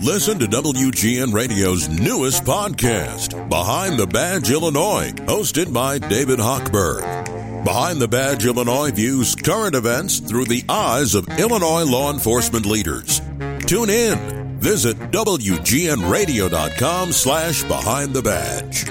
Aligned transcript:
Listen 0.00 0.38
to 0.38 0.46
WGN 0.46 1.32
Radio's 1.32 1.88
newest 1.88 2.44
podcast, 2.44 3.48
Behind 3.48 3.98
the 3.98 4.06
Badge 4.06 4.50
Illinois, 4.50 5.12
hosted 5.26 5.72
by 5.72 5.98
David 5.98 6.38
Hochberg. 6.38 7.64
Behind 7.64 8.00
the 8.00 8.08
Badge 8.08 8.46
Illinois 8.46 8.90
views 8.90 9.34
current 9.36 9.74
events 9.76 10.18
through 10.18 10.46
the 10.46 10.64
eyes 10.68 11.14
of 11.14 11.28
Illinois 11.38 11.84
law 11.84 12.12
enforcement 12.12 12.66
leaders. 12.66 13.20
Tune 13.66 13.90
in. 13.90 14.58
Visit 14.58 14.96
WGNRadio.com 15.12 17.12
slash 17.12 17.62
Behind 17.64 18.12
the 18.12 18.22
Badge. 18.22 18.84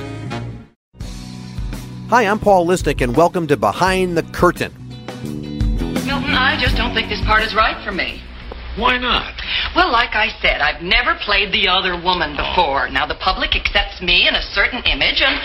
Hi, 2.09 2.23
I'm 2.23 2.39
Paul 2.39 2.65
Lisnek, 2.67 3.01
and 3.01 3.15
welcome 3.15 3.47
to 3.47 3.57
Behind 3.57 4.17
the 4.17 4.23
Curtain. 4.23 4.73
Milton, 5.23 6.35
I 6.35 6.57
just 6.59 6.75
don't 6.75 6.93
think 6.93 7.09
this 7.09 7.23
part 7.25 7.43
is 7.43 7.53
right 7.55 7.81
for 7.85 7.91
me. 7.91 8.21
Why 8.81 8.97
not? 8.97 9.37
Well, 9.77 9.93
like 9.93 10.17
I 10.17 10.33
said, 10.41 10.57
I've 10.57 10.81
never 10.81 11.13
played 11.21 11.53
the 11.53 11.69
other 11.69 11.93
woman 11.93 12.33
before. 12.33 12.89
Now, 12.89 13.05
the 13.05 13.19
public 13.21 13.53
accepts 13.53 14.01
me 14.01 14.25
in 14.27 14.33
a 14.33 14.41
certain 14.57 14.81
image, 14.89 15.21
and 15.21 15.37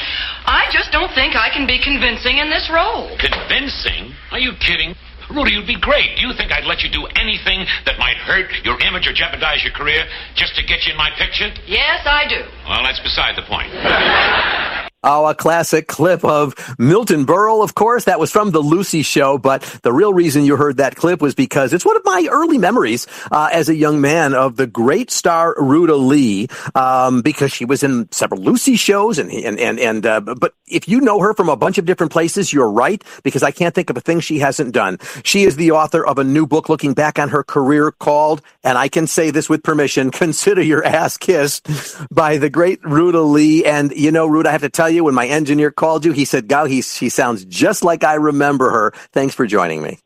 I 0.49 0.65
just 0.73 0.89
don't 0.91 1.13
think 1.13 1.37
I 1.37 1.53
can 1.53 1.69
be 1.69 1.77
convincing 1.77 2.41
in 2.41 2.49
this 2.49 2.73
role. 2.73 3.13
Convincing? 3.21 4.17
Are 4.33 4.41
you 4.41 4.57
kidding? 4.57 4.97
Rudy, 5.29 5.53
you'd 5.53 5.67
be 5.69 5.77
great. 5.77 6.17
Do 6.17 6.25
you 6.25 6.33
think 6.33 6.49
I'd 6.49 6.65
let 6.65 6.81
you 6.81 6.89
do 6.89 7.05
anything 7.21 7.67
that 7.85 7.99
might 7.99 8.17
hurt 8.17 8.49
your 8.65 8.81
image 8.81 9.07
or 9.07 9.13
jeopardize 9.13 9.61
your 9.61 9.77
career 9.77 10.09
just 10.35 10.57
to 10.57 10.63
get 10.65 10.89
you 10.89 10.93
in 10.93 10.99
my 10.99 11.11
picture? 11.19 11.53
Yes, 11.67 12.09
I 12.09 12.25
do. 12.25 12.41
Well, 12.65 12.83
that's 12.89 13.01
beside 13.05 13.37
the 13.37 13.45
point. 13.45 13.69
Oh, 15.03 15.27
a 15.27 15.35
classic 15.35 15.87
clip 15.87 16.25
of 16.25 16.55
Milton 16.79 17.27
Berle, 17.27 17.63
of 17.63 17.75
course. 17.75 18.05
That 18.05 18.19
was 18.19 18.33
from 18.33 18.51
the 18.51 18.61
Lucy 18.61 19.03
show, 19.03 19.39
but 19.39 19.63
the 19.83 19.93
real 19.93 20.13
reason 20.13 20.45
you 20.45 20.57
heard 20.57 20.79
that 20.79 20.97
clip 20.97 21.21
was 21.21 21.35
because 21.35 21.73
it's 21.73 21.85
one 21.85 21.97
of 21.97 22.05
my 22.05 22.27
early 22.29 22.59
memories 22.59 23.07
uh, 23.31 23.49
as 23.53 23.69
a 23.69 23.75
young 23.77 24.01
man 24.01 24.35
of 24.35 24.57
the 24.57 24.67
great 24.67 25.13
star 25.13 25.55
Ruta 25.59 25.95
Lee, 25.95 26.49
um, 26.75 27.23
because 27.23 27.53
she 27.53 27.65
was 27.65 27.85
in 27.85 28.11
several 28.11 28.41
Lucy 28.41 28.75
shows, 28.75 29.19
and 29.19 29.31
and 29.31 29.61
and, 29.61 29.79
and 29.79 30.07
uh, 30.07 30.21
but 30.21 30.55
if 30.67 30.89
you 30.89 31.01
know 31.01 31.21
her 31.21 31.35
from 31.35 31.51
a 31.51 31.57
bunch 31.57 31.79
of 31.79 31.85
different 31.85 32.11
places, 32.11 32.53
you're 32.53 32.71
right 32.71 33.05
because 33.23 33.45
I 33.45 33.53
can't 33.53 33.75
think 33.75 33.91
of 33.91 33.97
a 33.97 34.01
thing 34.01 34.19
she 34.19 34.41
hasn't 34.41 34.73
done. 34.75 34.99
She 35.23 35.45
is 35.45 35.55
the 35.55 35.71
author 35.71 36.05
of 36.05 36.19
a 36.19 36.25
new 36.25 36.49
book 36.49 36.69
looking 36.69 36.95
back 36.95 37.21
on 37.21 37.29
her 37.29 37.45
career 37.45 37.93
called, 37.93 38.43
and 38.65 38.77
I 38.77 38.89
can 38.89 39.07
say 39.07 39.31
this 39.31 39.49
with 39.49 39.63
permission, 39.63 40.11
"Consider 40.23 40.63
Your 40.63 40.85
Ass 40.85 41.17
Kissed" 41.17 41.69
by 42.11 42.39
the 42.39 42.51
great 42.51 42.83
Ruta 42.83 43.21
Lee. 43.21 43.65
And 43.65 43.93
you 43.93 44.11
know, 44.11 44.27
Ruta, 44.27 44.49
I 44.49 44.53
have 44.53 44.63
to 44.63 44.69
tell 44.69 44.91
you, 44.91 44.96
when 45.01 45.15
my 45.15 45.27
engineer 45.27 45.71
called 45.71 46.05
you, 46.05 46.13
he 46.13 46.25
said, 46.25 46.49
"Gal, 46.49 46.67
he 46.67 46.83
she 46.83 47.09
sounds 47.09 47.45
just 47.45 47.85
like 47.85 48.05
I 48.05 48.15
remember 48.15 48.71
her." 48.71 48.93
Thanks 49.13 49.35
for 49.35 49.47
joining 49.47 49.83
me. 49.83 49.99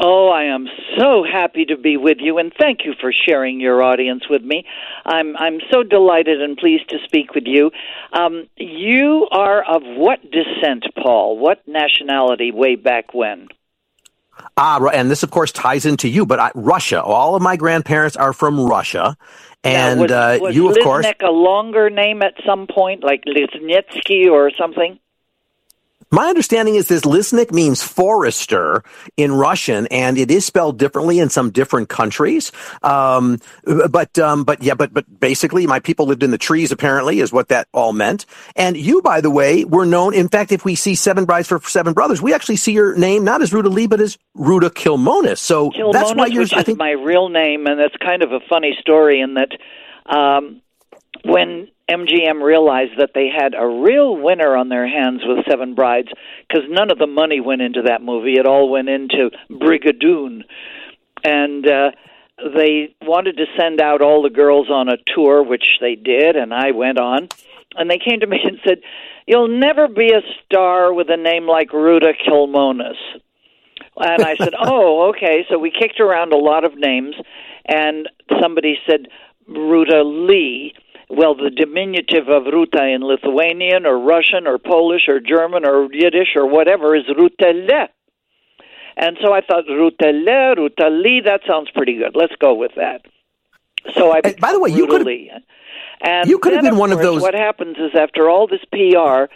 Oh, 0.00 0.28
I 0.28 0.44
am 0.44 0.68
so 0.96 1.24
happy 1.24 1.64
to 1.64 1.76
be 1.76 1.96
with 1.96 2.18
you, 2.20 2.38
and 2.38 2.52
thank 2.56 2.84
you 2.84 2.94
for 3.00 3.12
sharing 3.12 3.60
your 3.60 3.82
audience 3.82 4.28
with 4.30 4.42
me. 4.42 4.64
I'm 5.04 5.36
I'm 5.36 5.58
so 5.72 5.82
delighted 5.82 6.40
and 6.40 6.56
pleased 6.56 6.88
to 6.90 6.98
speak 7.04 7.34
with 7.34 7.44
you. 7.46 7.72
Um, 8.12 8.46
you 8.56 9.26
are 9.32 9.64
of 9.64 9.82
what 9.82 10.20
descent, 10.30 10.84
Paul? 11.02 11.38
What 11.38 11.66
nationality? 11.66 12.52
Way 12.52 12.76
back 12.76 13.12
when? 13.12 13.48
Ah, 14.56 14.78
and 14.92 15.10
this, 15.10 15.24
of 15.24 15.32
course, 15.32 15.50
ties 15.50 15.84
into 15.84 16.08
you, 16.08 16.24
but 16.24 16.38
I, 16.38 16.52
Russia. 16.54 17.02
All 17.02 17.34
of 17.34 17.42
my 17.42 17.56
grandparents 17.56 18.16
are 18.16 18.32
from 18.32 18.60
Russia. 18.60 19.16
And 19.64 19.98
now, 19.98 20.02
was, 20.02 20.12
uh, 20.12 20.38
was 20.40 20.54
you, 20.54 20.70
of 20.70 20.76
Lisnek 20.76 20.82
course. 20.82 21.06
a 21.20 21.30
longer 21.30 21.90
name 21.90 22.22
at 22.22 22.34
some 22.46 22.66
point, 22.66 23.02
like 23.02 23.24
Liznetsky 23.24 24.30
or 24.30 24.50
something? 24.56 24.98
My 26.10 26.28
understanding 26.28 26.74
is 26.76 26.88
this 26.88 27.02
Lisnik 27.02 27.52
means 27.52 27.82
forester 27.82 28.82
in 29.16 29.32
Russian, 29.32 29.86
and 29.88 30.16
it 30.16 30.30
is 30.30 30.46
spelled 30.46 30.78
differently 30.78 31.18
in 31.18 31.28
some 31.28 31.50
different 31.50 31.88
countries. 31.90 32.50
Um, 32.82 33.38
but 33.90 34.18
um, 34.18 34.44
but 34.44 34.62
yeah, 34.62 34.74
but 34.74 34.94
but 34.94 35.20
basically, 35.20 35.66
my 35.66 35.80
people 35.80 36.06
lived 36.06 36.22
in 36.22 36.30
the 36.30 36.38
trees. 36.38 36.72
Apparently, 36.72 37.20
is 37.20 37.32
what 37.32 37.48
that 37.48 37.68
all 37.72 37.92
meant. 37.92 38.24
And 38.56 38.76
you, 38.76 39.02
by 39.02 39.20
the 39.20 39.30
way, 39.30 39.64
were 39.64 39.84
known. 39.84 40.14
In 40.14 40.28
fact, 40.28 40.50
if 40.50 40.64
we 40.64 40.74
see 40.74 40.94
Seven 40.94 41.26
Brides 41.26 41.48
for 41.48 41.60
Seven 41.60 41.92
Brothers, 41.92 42.22
we 42.22 42.32
actually 42.32 42.56
see 42.56 42.72
your 42.72 42.96
name 42.96 43.24
not 43.24 43.42
as 43.42 43.52
Ruta 43.52 43.68
Lee, 43.68 43.86
but 43.86 44.00
as 44.00 44.16
Ruta 44.34 44.70
Kilmonis. 44.70 45.38
So 45.38 45.70
Kilmonis, 45.70 45.92
that's 45.92 46.14
why 46.14 46.26
you're. 46.26 46.42
which 46.42 46.54
I 46.54 46.62
think 46.62 46.78
my 46.78 46.92
real 46.92 47.28
name, 47.28 47.66
and 47.66 47.78
that's 47.78 47.96
kind 47.96 48.22
of 48.22 48.32
a 48.32 48.40
funny 48.48 48.76
story 48.80 49.20
in 49.20 49.34
that 49.34 49.50
um, 50.06 50.62
when 51.24 51.68
MGM 51.90 52.42
realized 52.42 52.92
that 52.98 53.10
they 53.14 53.28
had 53.28 53.54
a 53.54 53.66
real 53.66 54.16
winner 54.16 54.56
on 54.56 54.68
their 54.68 54.86
hands 54.86 55.22
with 55.24 55.44
Seven 55.48 55.74
Brides, 55.74 56.08
because 56.46 56.64
none 56.68 56.90
of 56.90 56.98
the 56.98 57.06
money 57.06 57.40
went 57.40 57.62
into 57.62 57.82
that 57.82 58.02
movie; 58.02 58.34
it 58.34 58.46
all 58.46 58.68
went 58.68 58.88
into 58.88 59.30
Brigadoon, 59.50 60.42
and 61.24 61.66
uh, 61.66 61.90
they 62.38 62.94
wanted 63.02 63.36
to 63.38 63.46
send 63.56 63.80
out 63.80 64.02
all 64.02 64.22
the 64.22 64.30
girls 64.30 64.70
on 64.70 64.88
a 64.88 64.96
tour, 65.14 65.42
which 65.42 65.78
they 65.80 65.94
did, 65.94 66.36
and 66.36 66.52
I 66.52 66.70
went 66.70 66.98
on. 66.98 67.28
And 67.74 67.90
they 67.90 67.98
came 67.98 68.20
to 68.20 68.26
me 68.26 68.38
and 68.44 68.58
said, 68.66 68.80
"You'll 69.26 69.48
never 69.58 69.88
be 69.88 70.12
a 70.12 70.22
star 70.44 70.92
with 70.92 71.08
a 71.10 71.16
name 71.16 71.46
like 71.46 71.72
Ruta 71.72 72.12
Kilmonis." 72.26 72.98
And 73.96 74.22
I 74.22 74.36
said, 74.36 74.54
"Oh, 74.58 75.10
okay." 75.10 75.46
So 75.48 75.58
we 75.58 75.70
kicked 75.70 76.00
around 76.00 76.32
a 76.32 76.36
lot 76.36 76.64
of 76.64 76.76
names, 76.76 77.16
and 77.64 78.08
somebody 78.40 78.78
said 78.86 79.08
Ruta 79.46 80.02
Lee. 80.02 80.74
Well, 81.10 81.34
the 81.34 81.50
diminutive 81.50 82.28
of 82.28 82.44
Ruta 82.52 82.84
in 82.86 83.00
Lithuanian 83.02 83.86
or 83.86 83.98
Russian 83.98 84.46
or 84.46 84.58
Polish 84.58 85.08
or 85.08 85.20
German 85.20 85.66
or 85.66 85.88
Yiddish 85.92 86.36
or 86.36 86.46
whatever 86.46 86.94
is 86.94 87.04
Rutele. 87.04 87.88
And 88.96 89.16
so 89.24 89.32
I 89.32 89.40
thought 89.40 89.64
Rutele, 89.66 90.56
Ruta 90.56 90.90
Lee, 90.90 91.22
that 91.24 91.40
sounds 91.46 91.70
pretty 91.70 91.96
good. 91.96 92.14
Let's 92.14 92.34
go 92.38 92.54
with 92.54 92.72
that. 92.76 93.02
So 93.94 94.12
I 94.12 94.20
by 94.40 94.52
the 94.52 94.60
way, 94.60 94.70
you 94.70 94.86
could've- 94.86 95.06
And 96.00 96.28
you 96.28 96.38
could 96.38 96.52
have 96.52 96.62
been 96.62 96.76
one 96.76 96.92
of 96.92 97.00
those- 97.00 97.22
What 97.22 97.34
happens 97.34 97.76
is 97.78 97.94
after 97.94 98.28
all 98.28 98.46
this 98.46 98.64
PR, 98.70 99.28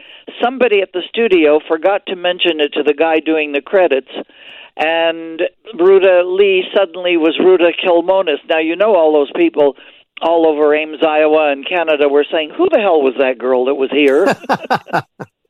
somebody 0.42 0.80
at 0.82 0.92
the 0.92 1.02
studio 1.08 1.58
forgot 1.66 2.06
to 2.06 2.16
mention 2.16 2.60
it 2.60 2.72
to 2.74 2.82
the 2.82 2.94
guy 2.94 3.18
doing 3.18 3.52
the 3.52 3.62
credits, 3.62 4.12
and 4.76 5.42
Ruta 5.74 6.22
Lee 6.24 6.64
suddenly 6.74 7.16
was 7.16 7.38
Ruta 7.38 7.72
Kilmonis. 7.72 8.38
Now 8.48 8.58
you 8.58 8.76
know 8.76 8.94
all 8.94 9.12
those 9.12 9.30
people 9.32 9.76
all 10.22 10.46
over 10.46 10.74
Ames, 10.74 11.02
Iowa, 11.02 11.52
and 11.52 11.66
Canada 11.68 12.08
were 12.08 12.24
saying, 12.30 12.50
"Who 12.56 12.68
the 12.70 12.80
hell 12.80 13.02
was 13.02 13.14
that 13.18 13.38
girl 13.38 13.66
that 13.66 13.74
was 13.74 13.90
here?" 13.90 14.26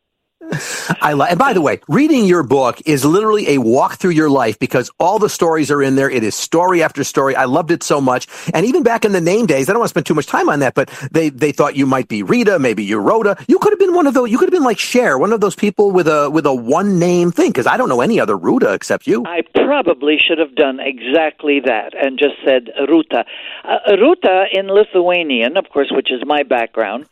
I 1.00 1.14
li- 1.14 1.26
and 1.30 1.38
by 1.38 1.52
the 1.52 1.60
way, 1.60 1.80
reading 1.88 2.24
your 2.24 2.42
book 2.42 2.80
is 2.84 3.04
literally 3.04 3.50
a 3.50 3.58
walk 3.58 3.96
through 3.96 4.10
your 4.10 4.30
life 4.30 4.58
because 4.58 4.90
all 4.98 5.18
the 5.18 5.28
stories 5.28 5.70
are 5.70 5.82
in 5.82 5.94
there. 5.94 6.10
It 6.10 6.24
is 6.24 6.34
story 6.34 6.82
after 6.82 7.04
story. 7.04 7.36
I 7.36 7.44
loved 7.44 7.70
it 7.70 7.82
so 7.82 8.00
much. 8.00 8.26
And 8.52 8.66
even 8.66 8.82
back 8.82 9.04
in 9.04 9.12
the 9.12 9.20
name 9.20 9.46
days, 9.46 9.68
I 9.68 9.72
don't 9.72 9.80
want 9.80 9.88
to 9.88 9.92
spend 9.92 10.06
too 10.06 10.14
much 10.14 10.26
time 10.26 10.48
on 10.48 10.60
that, 10.60 10.74
but 10.74 10.88
they, 11.10 11.28
they 11.28 11.52
thought 11.52 11.76
you 11.76 11.86
might 11.86 12.08
be 12.08 12.22
Rita, 12.22 12.58
maybe 12.58 12.84
you 12.84 12.98
Rhoda. 12.98 13.36
You 13.48 13.58
could 13.58 13.72
have 13.72 13.78
been 13.78 13.94
one 13.94 14.06
of 14.06 14.14
those, 14.14 14.30
you 14.30 14.38
could 14.38 14.46
have 14.46 14.52
been 14.52 14.64
like 14.64 14.78
Cher, 14.78 15.18
one 15.18 15.32
of 15.32 15.40
those 15.40 15.54
people 15.54 15.90
with 15.90 16.08
a, 16.08 16.30
with 16.30 16.46
a 16.46 16.54
one 16.54 16.98
name 16.98 17.32
thing 17.32 17.50
because 17.50 17.66
I 17.66 17.76
don't 17.76 17.88
know 17.88 18.00
any 18.00 18.20
other 18.20 18.36
Ruta 18.36 18.72
except 18.72 19.06
you. 19.06 19.24
I 19.26 19.42
probably 19.54 20.18
should 20.18 20.38
have 20.38 20.54
done 20.54 20.80
exactly 20.80 21.60
that 21.64 21.94
and 21.96 22.18
just 22.18 22.34
said 22.44 22.70
Ruta. 22.88 23.24
Uh, 23.64 23.96
Ruta 23.96 24.44
in 24.52 24.66
Lithuanian, 24.68 25.56
of 25.56 25.68
course, 25.70 25.90
which 25.90 26.10
is 26.10 26.22
my 26.26 26.42
background, 26.42 27.06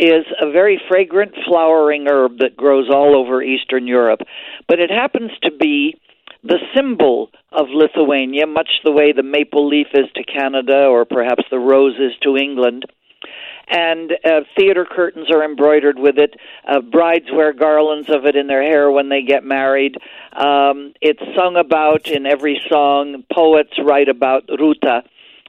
is 0.00 0.24
a 0.40 0.50
very 0.50 0.80
fragrant 0.88 1.34
flowering 1.46 2.06
herb 2.08 2.38
that 2.38 2.56
grows 2.56 2.88
all 2.90 3.14
over 3.14 3.42
Eastern 3.42 3.86
Europe. 3.86 4.20
But 4.66 4.80
it 4.80 4.90
happens 4.90 5.30
to 5.42 5.50
be 5.50 6.00
the 6.42 6.58
symbol 6.74 7.30
of 7.52 7.66
Lithuania, 7.68 8.46
much 8.46 8.70
the 8.82 8.92
way 8.92 9.12
the 9.12 9.22
maple 9.22 9.68
leaf 9.68 9.88
is 9.92 10.06
to 10.14 10.24
Canada 10.24 10.86
or 10.86 11.04
perhaps 11.04 11.44
the 11.50 11.58
rose 11.58 11.96
is 11.98 12.16
to 12.22 12.36
England 12.36 12.86
and 13.70 14.12
uh, 14.24 14.40
theater 14.58 14.84
curtains 14.84 15.30
are 15.30 15.44
embroidered 15.44 15.98
with 15.98 16.18
it. 16.18 16.34
Uh, 16.66 16.80
brides 16.80 17.26
wear 17.32 17.52
garlands 17.52 18.10
of 18.10 18.24
it 18.26 18.34
in 18.34 18.48
their 18.48 18.62
hair 18.62 18.90
when 18.90 19.08
they 19.08 19.22
get 19.22 19.44
married. 19.44 19.96
Um, 20.32 20.92
it's 21.00 21.22
sung 21.36 21.56
about 21.56 22.08
in 22.08 22.26
every 22.26 22.60
song. 22.68 23.24
Poets 23.32 23.78
write 23.82 24.08
about 24.08 24.48
Ruta, 24.48 25.04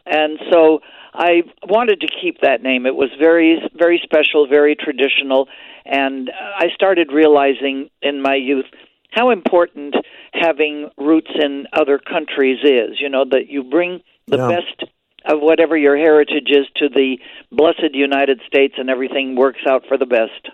and 0.05 0.39
so 0.51 0.81
I 1.13 1.43
wanted 1.67 2.01
to 2.01 2.07
keep 2.07 2.41
that 2.41 2.63
name. 2.63 2.85
It 2.85 2.95
was 2.95 3.09
very, 3.19 3.61
very 3.75 3.99
special, 4.03 4.47
very 4.47 4.75
traditional, 4.75 5.47
and 5.85 6.31
I 6.31 6.67
started 6.73 7.11
realizing 7.11 7.89
in 8.01 8.21
my 8.21 8.35
youth 8.35 8.65
how 9.11 9.29
important 9.31 9.95
having 10.33 10.89
roots 10.97 11.31
in 11.35 11.67
other 11.73 11.99
countries 11.99 12.59
is. 12.63 12.99
You 12.99 13.09
know 13.09 13.25
that 13.25 13.49
you 13.49 13.63
bring 13.63 14.01
the 14.27 14.37
Yeah. 14.37 14.47
best 14.61 14.83
of 15.25 15.41
whatever 15.41 15.77
your 15.77 15.97
heritage 15.97 16.49
is 16.49 16.67
to 16.75 16.89
the 16.89 17.19
blessed 17.51 17.93
United 17.93 18.41
States, 18.47 18.75
and 18.77 18.89
everything 18.89 19.35
works 19.35 19.61
out 19.67 19.85
for 19.85 19.97
the 19.97 20.05
best. 20.05 20.49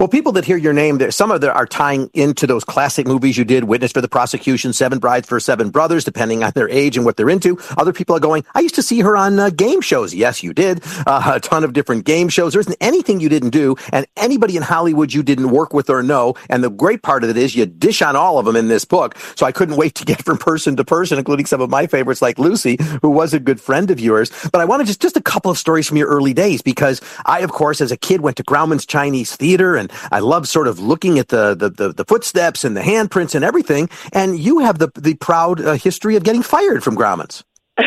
Well, 0.00 0.08
people 0.08 0.32
that 0.32 0.44
hear 0.44 0.56
your 0.56 0.72
name, 0.72 0.98
there 0.98 1.10
some 1.10 1.30
of 1.30 1.40
them 1.40 1.54
are 1.54 1.66
tying 1.66 2.10
into 2.14 2.46
those 2.46 2.64
classic 2.64 3.06
movies 3.06 3.36
you 3.36 3.44
did, 3.44 3.64
Witness 3.64 3.92
for 3.92 4.00
the 4.00 4.08
Prosecution, 4.08 4.72
Seven 4.72 4.98
Brides 4.98 5.28
for 5.28 5.38
Seven 5.38 5.68
Brothers, 5.70 6.04
depending 6.04 6.42
on 6.42 6.52
their 6.54 6.68
age 6.70 6.96
and 6.96 7.04
what 7.04 7.16
they're 7.16 7.28
into. 7.28 7.58
Other 7.76 7.92
people 7.92 8.16
are 8.16 8.20
going, 8.20 8.44
I 8.54 8.60
used 8.60 8.74
to 8.76 8.82
see 8.82 9.00
her 9.00 9.16
on 9.16 9.38
uh, 9.38 9.50
game 9.50 9.82
shows. 9.82 10.14
Yes, 10.14 10.42
you 10.42 10.54
did. 10.54 10.82
Uh, 11.06 11.32
a 11.34 11.40
ton 11.40 11.64
of 11.64 11.74
different 11.74 12.06
game 12.06 12.28
shows. 12.28 12.54
There 12.54 12.60
isn't 12.60 12.76
anything 12.80 13.20
you 13.20 13.28
didn't 13.28 13.50
do, 13.50 13.76
and 13.92 14.06
anybody 14.16 14.56
in 14.56 14.62
Hollywood 14.62 15.12
you 15.12 15.22
didn't 15.22 15.50
work 15.50 15.74
with 15.74 15.90
or 15.90 16.02
know. 16.02 16.34
And 16.48 16.64
the 16.64 16.70
great 16.70 17.02
part 17.02 17.22
of 17.22 17.30
it 17.30 17.36
is 17.36 17.54
you 17.54 17.66
dish 17.66 18.00
on 18.00 18.16
all 18.16 18.38
of 18.38 18.46
them 18.46 18.56
in 18.56 18.68
this 18.68 18.86
book. 18.86 19.16
So 19.36 19.44
I 19.44 19.52
couldn't 19.52 19.76
wait 19.76 19.94
to 19.96 20.04
get 20.04 20.24
from 20.24 20.38
person 20.38 20.76
to 20.76 20.84
person, 20.84 21.18
including 21.18 21.46
some 21.46 21.60
of 21.60 21.68
my 21.68 21.86
favorites 21.86 22.22
like 22.22 22.38
Lucy, 22.38 22.78
who 23.02 23.10
was 23.10 23.34
a 23.34 23.38
good 23.38 23.60
friend 23.60 23.90
of 23.90 24.00
yours. 24.00 24.30
But 24.50 24.60
I 24.60 24.64
wanted 24.64 24.86
just, 24.86 25.02
just 25.02 25.16
a 25.16 25.22
couple 25.22 25.50
of 25.50 25.58
stories 25.58 25.86
from 25.86 25.98
your 25.98 26.08
early 26.08 26.32
days 26.32 26.62
because 26.62 27.00
I, 27.26 27.40
of 27.40 27.52
course, 27.52 27.80
as 27.80 27.92
a 27.92 27.96
kid 27.96 28.22
went 28.22 28.38
to 28.38 28.44
Grauman's 28.44 28.86
Chinese 28.86 29.36
Theater 29.36 29.57
and 29.58 29.92
I 30.10 30.20
love 30.20 30.48
sort 30.48 30.68
of 30.68 30.78
looking 30.78 31.18
at 31.18 31.28
the, 31.28 31.54
the, 31.54 31.70
the, 31.70 31.92
the 31.92 32.04
footsteps 32.04 32.64
and 32.64 32.76
the 32.76 32.80
handprints 32.80 33.34
and 33.34 33.44
everything. 33.44 33.88
And 34.12 34.38
you 34.38 34.60
have 34.60 34.78
the, 34.78 34.90
the 34.94 35.14
proud 35.14 35.60
uh, 35.60 35.72
history 35.74 36.16
of 36.16 36.24
getting 36.24 36.42
fired 36.42 36.82
from 36.82 36.96
Grauman's. 36.96 37.44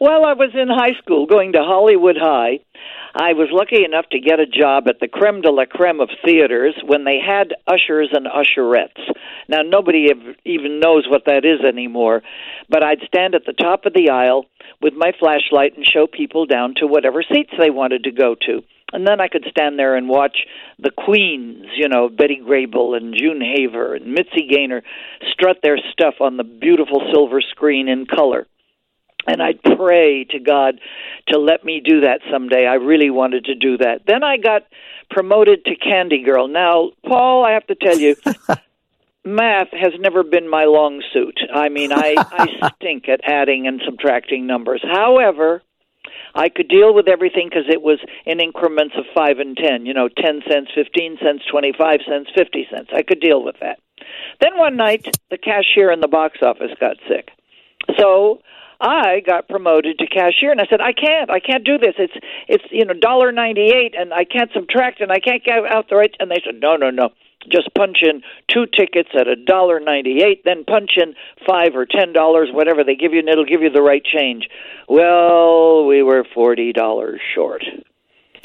well, 0.00 0.24
I 0.24 0.34
was 0.34 0.50
in 0.54 0.68
high 0.68 0.98
school 1.02 1.26
going 1.26 1.52
to 1.52 1.62
Hollywood 1.62 2.16
High. 2.18 2.60
I 3.16 3.32
was 3.34 3.48
lucky 3.52 3.84
enough 3.84 4.06
to 4.10 4.18
get 4.18 4.40
a 4.40 4.46
job 4.46 4.88
at 4.88 4.98
the 5.00 5.06
creme 5.06 5.40
de 5.40 5.50
la 5.50 5.66
creme 5.66 6.00
of 6.00 6.10
theaters 6.24 6.74
when 6.84 7.04
they 7.04 7.20
had 7.24 7.54
ushers 7.64 8.10
and 8.12 8.26
usherettes. 8.26 9.00
Now, 9.48 9.62
nobody 9.62 10.08
even 10.44 10.80
knows 10.80 11.06
what 11.08 11.26
that 11.26 11.44
is 11.44 11.60
anymore, 11.64 12.22
but 12.68 12.82
I'd 12.82 13.02
stand 13.06 13.36
at 13.36 13.46
the 13.46 13.52
top 13.52 13.86
of 13.86 13.94
the 13.94 14.10
aisle 14.10 14.46
with 14.82 14.94
my 14.94 15.12
flashlight 15.18 15.76
and 15.76 15.86
show 15.86 16.08
people 16.08 16.46
down 16.46 16.74
to 16.78 16.88
whatever 16.88 17.22
seats 17.22 17.52
they 17.56 17.70
wanted 17.70 18.04
to 18.04 18.10
go 18.10 18.34
to. 18.46 18.62
And 18.94 19.04
then 19.04 19.20
I 19.20 19.26
could 19.26 19.44
stand 19.50 19.76
there 19.76 19.96
and 19.96 20.08
watch 20.08 20.38
the 20.78 20.92
queens, 20.92 21.66
you 21.76 21.88
know, 21.88 22.08
Betty 22.08 22.40
Grable 22.40 22.96
and 22.96 23.12
June 23.12 23.40
Haver 23.40 23.96
and 23.96 24.14
Mitzi 24.14 24.46
Gaynor 24.48 24.82
strut 25.32 25.56
their 25.64 25.78
stuff 25.92 26.14
on 26.20 26.36
the 26.36 26.44
beautiful 26.44 27.02
silver 27.12 27.40
screen 27.40 27.88
in 27.88 28.06
color. 28.06 28.46
And 29.26 29.42
I'd 29.42 29.60
pray 29.62 30.24
to 30.30 30.38
God 30.38 30.80
to 31.28 31.38
let 31.40 31.64
me 31.64 31.82
do 31.84 32.02
that 32.02 32.20
someday. 32.30 32.66
I 32.66 32.74
really 32.74 33.10
wanted 33.10 33.46
to 33.46 33.56
do 33.56 33.78
that. 33.78 34.02
Then 34.06 34.22
I 34.22 34.36
got 34.36 34.62
promoted 35.10 35.64
to 35.64 35.74
Candy 35.74 36.22
Girl. 36.22 36.46
Now, 36.46 36.92
Paul, 37.04 37.44
I 37.44 37.52
have 37.52 37.66
to 37.66 37.74
tell 37.74 37.98
you, 37.98 38.14
math 39.24 39.72
has 39.72 39.94
never 39.98 40.22
been 40.22 40.48
my 40.48 40.66
long 40.66 41.02
suit. 41.12 41.40
I 41.52 41.68
mean, 41.68 41.90
I, 41.90 42.14
I 42.16 42.70
stink 42.76 43.08
at 43.08 43.22
adding 43.24 43.66
and 43.66 43.82
subtracting 43.84 44.46
numbers. 44.46 44.84
However, 44.84 45.62
I 46.34 46.48
could 46.48 46.68
deal 46.68 46.94
with 46.94 47.08
everything 47.08 47.48
because 47.48 47.66
it 47.68 47.82
was 47.82 47.98
in 48.26 48.40
increments 48.40 48.94
of 48.98 49.04
five 49.14 49.38
and 49.38 49.56
ten. 49.56 49.86
You 49.86 49.94
know, 49.94 50.08
ten 50.08 50.42
cents, 50.50 50.70
fifteen 50.74 51.16
cents, 51.22 51.44
twenty-five 51.50 52.00
cents, 52.08 52.30
fifty 52.36 52.66
cents. 52.70 52.90
I 52.92 53.02
could 53.02 53.20
deal 53.20 53.42
with 53.42 53.56
that. 53.60 53.78
Then 54.40 54.58
one 54.58 54.76
night, 54.76 55.16
the 55.30 55.38
cashier 55.38 55.90
in 55.92 56.00
the 56.00 56.08
box 56.08 56.38
office 56.42 56.72
got 56.80 56.96
sick, 57.08 57.30
so 57.98 58.40
I 58.80 59.20
got 59.24 59.48
promoted 59.48 59.98
to 59.98 60.06
cashier, 60.06 60.50
and 60.50 60.60
I 60.60 60.66
said, 60.68 60.80
I 60.80 60.92
can't, 60.92 61.30
I 61.30 61.40
can't 61.40 61.64
do 61.64 61.78
this. 61.78 61.94
It's 61.98 62.12
it's 62.48 62.64
you 62.70 62.84
know 62.84 62.94
dollar 62.94 63.32
ninety 63.32 63.70
eight, 63.70 63.94
and 63.96 64.12
I 64.12 64.24
can't 64.24 64.50
subtract, 64.52 65.00
and 65.00 65.12
I 65.12 65.20
can't 65.20 65.44
get 65.44 65.64
out 65.64 65.88
the 65.88 65.96
right. 65.96 66.14
And 66.18 66.30
they 66.30 66.42
said, 66.44 66.60
No, 66.60 66.76
no, 66.76 66.90
no 66.90 67.10
just 67.50 67.72
punch 67.74 67.98
in 68.02 68.22
two 68.48 68.66
tickets 68.66 69.10
at 69.18 69.28
a 69.28 69.36
dollar 69.36 69.80
ninety 69.80 70.22
eight, 70.22 70.42
then 70.44 70.64
punch 70.64 70.92
in 70.96 71.14
five 71.46 71.74
or 71.74 71.86
ten 71.86 72.12
dollars, 72.12 72.48
whatever 72.52 72.84
they 72.84 72.96
give 72.96 73.12
you, 73.12 73.20
and 73.20 73.28
it'll 73.28 73.44
give 73.44 73.62
you 73.62 73.70
the 73.70 73.82
right 73.82 74.04
change. 74.04 74.48
Well, 74.88 75.86
we 75.86 76.02
were 76.02 76.24
forty 76.34 76.72
dollars 76.72 77.20
short. 77.34 77.62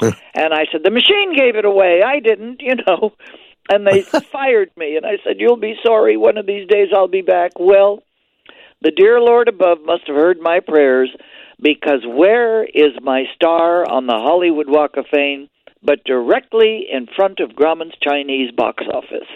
and 0.00 0.54
I 0.54 0.64
said, 0.72 0.82
The 0.82 0.90
machine 0.90 1.36
gave 1.36 1.56
it 1.56 1.64
away. 1.64 2.02
I 2.02 2.20
didn't, 2.20 2.60
you 2.60 2.74
know. 2.86 3.12
And 3.70 3.86
they 3.86 4.02
fired 4.32 4.70
me. 4.76 4.96
And 4.96 5.04
I 5.04 5.18
said, 5.24 5.36
You'll 5.38 5.56
be 5.56 5.74
sorry. 5.84 6.16
One 6.16 6.38
of 6.38 6.46
these 6.46 6.66
days 6.68 6.88
I'll 6.94 7.08
be 7.08 7.22
back. 7.22 7.52
Well, 7.58 8.02
the 8.82 8.90
dear 8.90 9.20
Lord 9.20 9.48
above 9.48 9.78
must 9.84 10.06
have 10.06 10.16
heard 10.16 10.40
my 10.40 10.60
prayers 10.60 11.10
because 11.62 12.00
where 12.06 12.64
is 12.64 12.94
my 13.02 13.24
star 13.34 13.84
on 13.90 14.06
the 14.06 14.14
Hollywood 14.14 14.68
Walk 14.68 14.96
of 14.96 15.04
Fame? 15.12 15.48
But 15.82 16.04
directly 16.04 16.86
in 16.90 17.06
front 17.14 17.40
of 17.40 17.50
Grauman's 17.50 17.94
Chinese 18.02 18.50
box 18.52 18.84
office. 18.92 19.28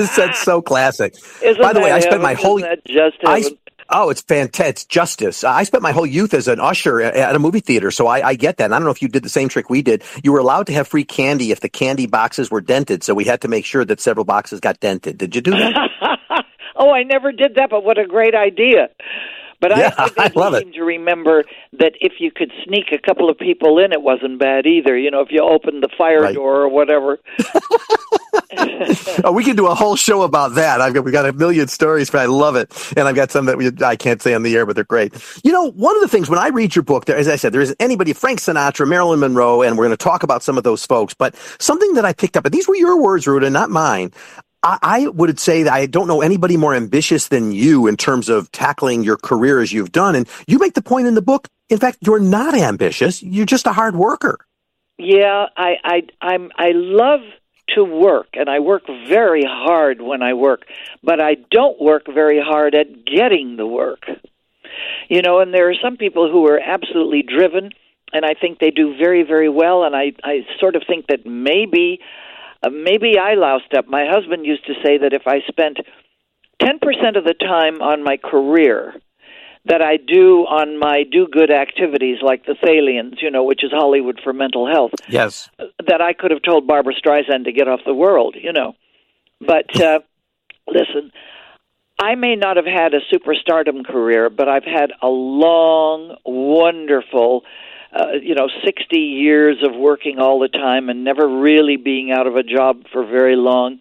That's 0.16 0.42
so 0.42 0.60
classic. 0.60 1.14
Isn't 1.42 1.62
By 1.62 1.72
the 1.72 1.80
way, 1.80 1.92
I 1.92 2.00
spent 2.00 2.22
my 2.22 2.34
whole 2.34 2.60
just 2.86 3.16
I, 3.24 3.44
Oh, 3.88 4.10
it's 4.10 4.20
fantastic. 4.20 4.66
It's 4.66 4.84
justice. 4.84 5.44
I 5.44 5.62
spent 5.62 5.82
my 5.82 5.92
whole 5.92 6.06
youth 6.06 6.34
as 6.34 6.48
an 6.48 6.58
usher 6.58 7.00
at 7.00 7.36
a 7.36 7.38
movie 7.38 7.60
theater, 7.60 7.92
so 7.92 8.08
I, 8.08 8.28
I, 8.28 8.34
get 8.34 8.56
that. 8.56 8.64
And 8.64 8.74
I 8.74 8.78
don't 8.78 8.84
know 8.84 8.90
if 8.90 9.00
you 9.00 9.08
did 9.08 9.22
the 9.22 9.28
same 9.28 9.48
trick 9.48 9.70
we 9.70 9.80
did. 9.80 10.02
You 10.24 10.32
were 10.32 10.40
allowed 10.40 10.66
to 10.66 10.72
have 10.72 10.88
free 10.88 11.04
candy 11.04 11.52
if 11.52 11.60
the 11.60 11.68
candy 11.68 12.06
boxes 12.06 12.50
were 12.50 12.60
dented, 12.60 13.04
so 13.04 13.14
we 13.14 13.24
had 13.24 13.42
to 13.42 13.48
make 13.48 13.64
sure 13.64 13.84
that 13.84 14.00
several 14.00 14.24
boxes 14.24 14.58
got 14.58 14.80
dented. 14.80 15.18
Did 15.18 15.36
you 15.36 15.40
do 15.40 15.52
that? 15.52 15.90
oh, 16.76 16.90
I 16.90 17.04
never 17.04 17.30
did 17.30 17.54
that, 17.54 17.70
but 17.70 17.84
what 17.84 17.96
a 17.96 18.06
great 18.06 18.34
idea. 18.34 18.88
But 19.60 19.76
yeah, 19.76 19.94
I, 19.98 20.10
I 20.18 20.32
love 20.34 20.56
seem 20.58 20.72
to 20.72 20.82
remember 20.82 21.44
that 21.78 21.92
if 22.00 22.14
you 22.18 22.30
could 22.30 22.52
sneak 22.64 22.92
a 22.92 22.98
couple 22.98 23.30
of 23.30 23.38
people 23.38 23.78
in, 23.78 23.92
it 23.92 24.02
wasn't 24.02 24.38
bad 24.38 24.66
either. 24.66 24.96
You 24.96 25.10
know, 25.10 25.20
if 25.20 25.28
you 25.30 25.42
opened 25.42 25.82
the 25.82 25.88
fire 25.96 26.22
right. 26.22 26.34
door 26.34 26.62
or 26.62 26.68
whatever. 26.68 27.18
oh, 29.24 29.32
we 29.32 29.44
can 29.44 29.56
do 29.56 29.66
a 29.66 29.74
whole 29.74 29.96
show 29.96 30.22
about 30.22 30.54
that. 30.54 30.80
I've 30.80 30.94
got 30.94 31.04
we 31.04 31.12
got 31.12 31.26
a 31.26 31.32
million 31.32 31.68
stories, 31.68 32.10
but 32.10 32.20
I 32.20 32.26
love 32.26 32.56
it, 32.56 32.72
and 32.96 33.08
I've 33.08 33.14
got 33.14 33.30
some 33.30 33.46
that 33.46 33.58
we, 33.58 33.70
I 33.84 33.96
can't 33.96 34.20
say 34.20 34.34
on 34.34 34.42
the 34.42 34.54
air, 34.56 34.66
but 34.66 34.74
they're 34.74 34.84
great. 34.84 35.14
You 35.44 35.52
know, 35.52 35.70
one 35.72 35.94
of 35.96 36.02
the 36.02 36.08
things 36.08 36.28
when 36.28 36.38
I 36.38 36.48
read 36.48 36.74
your 36.74 36.82
book, 36.82 37.06
there, 37.06 37.16
as 37.16 37.28
I 37.28 37.36
said, 37.36 37.52
there 37.52 37.60
isn't 37.60 37.80
anybody 37.80 38.12
Frank 38.12 38.40
Sinatra, 38.40 38.86
Marilyn 38.86 39.20
Monroe, 39.20 39.62
and 39.62 39.76
we're 39.76 39.86
going 39.86 39.96
to 39.96 40.02
talk 40.02 40.22
about 40.22 40.42
some 40.42 40.58
of 40.58 40.64
those 40.64 40.84
folks. 40.84 41.14
But 41.14 41.34
something 41.58 41.94
that 41.94 42.04
I 42.04 42.12
picked 42.12 42.36
up, 42.36 42.44
and 42.44 42.54
these 42.54 42.68
were 42.68 42.76
your 42.76 43.00
words, 43.00 43.26
Ruta, 43.26 43.50
not 43.50 43.70
mine. 43.70 44.12
I, 44.82 45.08
would 45.08 45.38
say 45.38 45.62
that 45.64 45.72
I 45.72 45.86
don't 45.86 46.08
know 46.08 46.22
anybody 46.22 46.56
more 46.56 46.74
ambitious 46.74 47.28
than 47.28 47.52
you 47.52 47.86
in 47.86 47.96
terms 47.96 48.28
of 48.28 48.50
tackling 48.52 49.04
your 49.04 49.16
career 49.16 49.60
as 49.60 49.72
you've 49.72 49.92
done. 49.92 50.14
And 50.14 50.28
you 50.46 50.58
make 50.58 50.74
the 50.74 50.82
point 50.82 51.06
in 51.06 51.14
the 51.14 51.22
book, 51.22 51.48
in 51.68 51.78
fact, 51.78 51.98
you're 52.00 52.18
not 52.18 52.54
ambitious. 52.54 53.22
You're 53.22 53.46
just 53.46 53.66
a 53.66 53.72
hard 53.72 53.96
worker. 53.96 54.38
Yeah, 54.98 55.46
I, 55.56 55.74
I, 55.84 56.02
I'm, 56.20 56.50
I 56.56 56.72
love 56.72 57.20
to 57.74 57.84
work, 57.84 58.28
and 58.34 58.48
I 58.48 58.60
work 58.60 58.84
very 58.86 59.44
hard 59.44 60.00
when 60.00 60.22
I 60.22 60.34
work, 60.34 60.62
but 61.02 61.20
I 61.20 61.36
don't 61.50 61.80
work 61.80 62.06
very 62.06 62.40
hard 62.40 62.74
at 62.74 63.04
getting 63.04 63.56
the 63.56 63.66
work. 63.66 64.06
You 65.08 65.22
know, 65.22 65.40
and 65.40 65.52
there 65.52 65.70
are 65.70 65.74
some 65.82 65.96
people 65.96 66.30
who 66.30 66.46
are 66.48 66.58
absolutely 66.58 67.22
driven, 67.22 67.70
and 68.12 68.24
I 68.24 68.34
think 68.34 68.58
they 68.58 68.70
do 68.70 68.96
very, 68.96 69.22
very 69.22 69.48
well, 69.48 69.84
and 69.84 69.94
I, 69.94 70.12
I 70.22 70.46
sort 70.60 70.76
of 70.76 70.82
think 70.86 71.08
that 71.08 71.26
maybe 71.26 72.00
uh, 72.62 72.70
maybe 72.70 73.18
I 73.18 73.34
loused 73.34 73.74
up. 73.76 73.86
My 73.86 74.04
husband 74.08 74.46
used 74.46 74.66
to 74.66 74.74
say 74.84 74.98
that 74.98 75.12
if 75.12 75.22
I 75.26 75.40
spent 75.48 75.78
10% 76.62 77.16
of 77.16 77.24
the 77.24 77.34
time 77.34 77.82
on 77.82 78.02
my 78.02 78.16
career 78.16 78.94
that 79.66 79.82
I 79.82 79.96
do 79.96 80.46
on 80.46 80.78
my 80.78 81.02
do 81.10 81.26
good 81.30 81.50
activities 81.50 82.18
like 82.22 82.46
the 82.46 82.54
Thalians, 82.54 83.20
you 83.20 83.30
know, 83.30 83.42
which 83.42 83.64
is 83.64 83.72
Hollywood 83.72 84.20
for 84.22 84.32
mental 84.32 84.66
health. 84.66 84.92
Yes. 85.08 85.50
That 85.86 86.00
I 86.00 86.12
could 86.12 86.30
have 86.30 86.42
told 86.42 86.66
Barbra 86.66 86.94
Streisand 86.94 87.44
to 87.44 87.52
get 87.52 87.66
off 87.66 87.80
the 87.84 87.94
world, 87.94 88.36
you 88.40 88.52
know. 88.52 88.74
But 89.40 89.80
uh 89.80 90.00
listen, 90.68 91.10
I 91.98 92.14
may 92.14 92.36
not 92.36 92.56
have 92.56 92.66
had 92.66 92.94
a 92.94 93.00
superstardom 93.12 93.84
career, 93.84 94.30
but 94.30 94.48
I've 94.48 94.64
had 94.64 94.92
a 95.02 95.08
long, 95.08 96.16
wonderful 96.24 97.42
uh, 97.92 98.12
you 98.20 98.34
know, 98.34 98.48
60 98.64 98.98
years 98.98 99.62
of 99.62 99.74
working 99.74 100.18
all 100.18 100.40
the 100.40 100.48
time 100.48 100.88
and 100.88 101.04
never 101.04 101.28
really 101.28 101.76
being 101.76 102.12
out 102.12 102.26
of 102.26 102.36
a 102.36 102.42
job 102.42 102.84
for 102.92 103.04
very 103.04 103.36
long. 103.36 103.80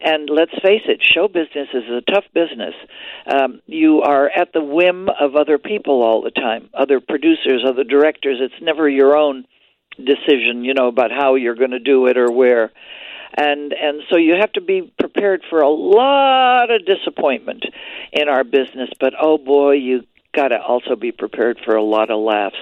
And 0.00 0.30
let's 0.30 0.52
face 0.62 0.82
it, 0.86 1.02
show 1.02 1.28
business 1.28 1.68
is 1.74 1.84
a 1.90 2.00
tough 2.10 2.24
business. 2.32 2.74
Um, 3.26 3.60
you 3.66 4.00
are 4.00 4.30
at 4.30 4.52
the 4.54 4.62
whim 4.62 5.10
of 5.10 5.36
other 5.36 5.58
people 5.58 6.02
all 6.02 6.22
the 6.22 6.30
time, 6.30 6.70
other 6.72 7.00
producers, 7.00 7.64
other 7.66 7.84
directors. 7.84 8.38
It's 8.40 8.62
never 8.62 8.88
your 8.88 9.14
own 9.14 9.44
decision, 9.98 10.64
you 10.64 10.72
know, 10.72 10.88
about 10.88 11.10
how 11.10 11.34
you're 11.34 11.54
going 11.54 11.72
to 11.72 11.78
do 11.78 12.06
it 12.06 12.16
or 12.16 12.30
where. 12.30 12.72
And 13.36 13.72
and 13.72 14.02
so 14.10 14.16
you 14.16 14.34
have 14.40 14.52
to 14.54 14.60
be 14.60 14.90
prepared 14.98 15.42
for 15.48 15.60
a 15.60 15.68
lot 15.68 16.70
of 16.70 16.84
disappointment 16.84 17.64
in 18.12 18.28
our 18.28 18.42
business. 18.42 18.88
But 18.98 19.12
oh 19.20 19.38
boy, 19.38 19.72
you 19.74 20.02
got 20.34 20.48
to 20.48 20.60
also 20.60 20.96
be 20.96 21.12
prepared 21.12 21.58
for 21.64 21.76
a 21.76 21.82
lot 21.82 22.10
of 22.10 22.20
laughs. 22.20 22.56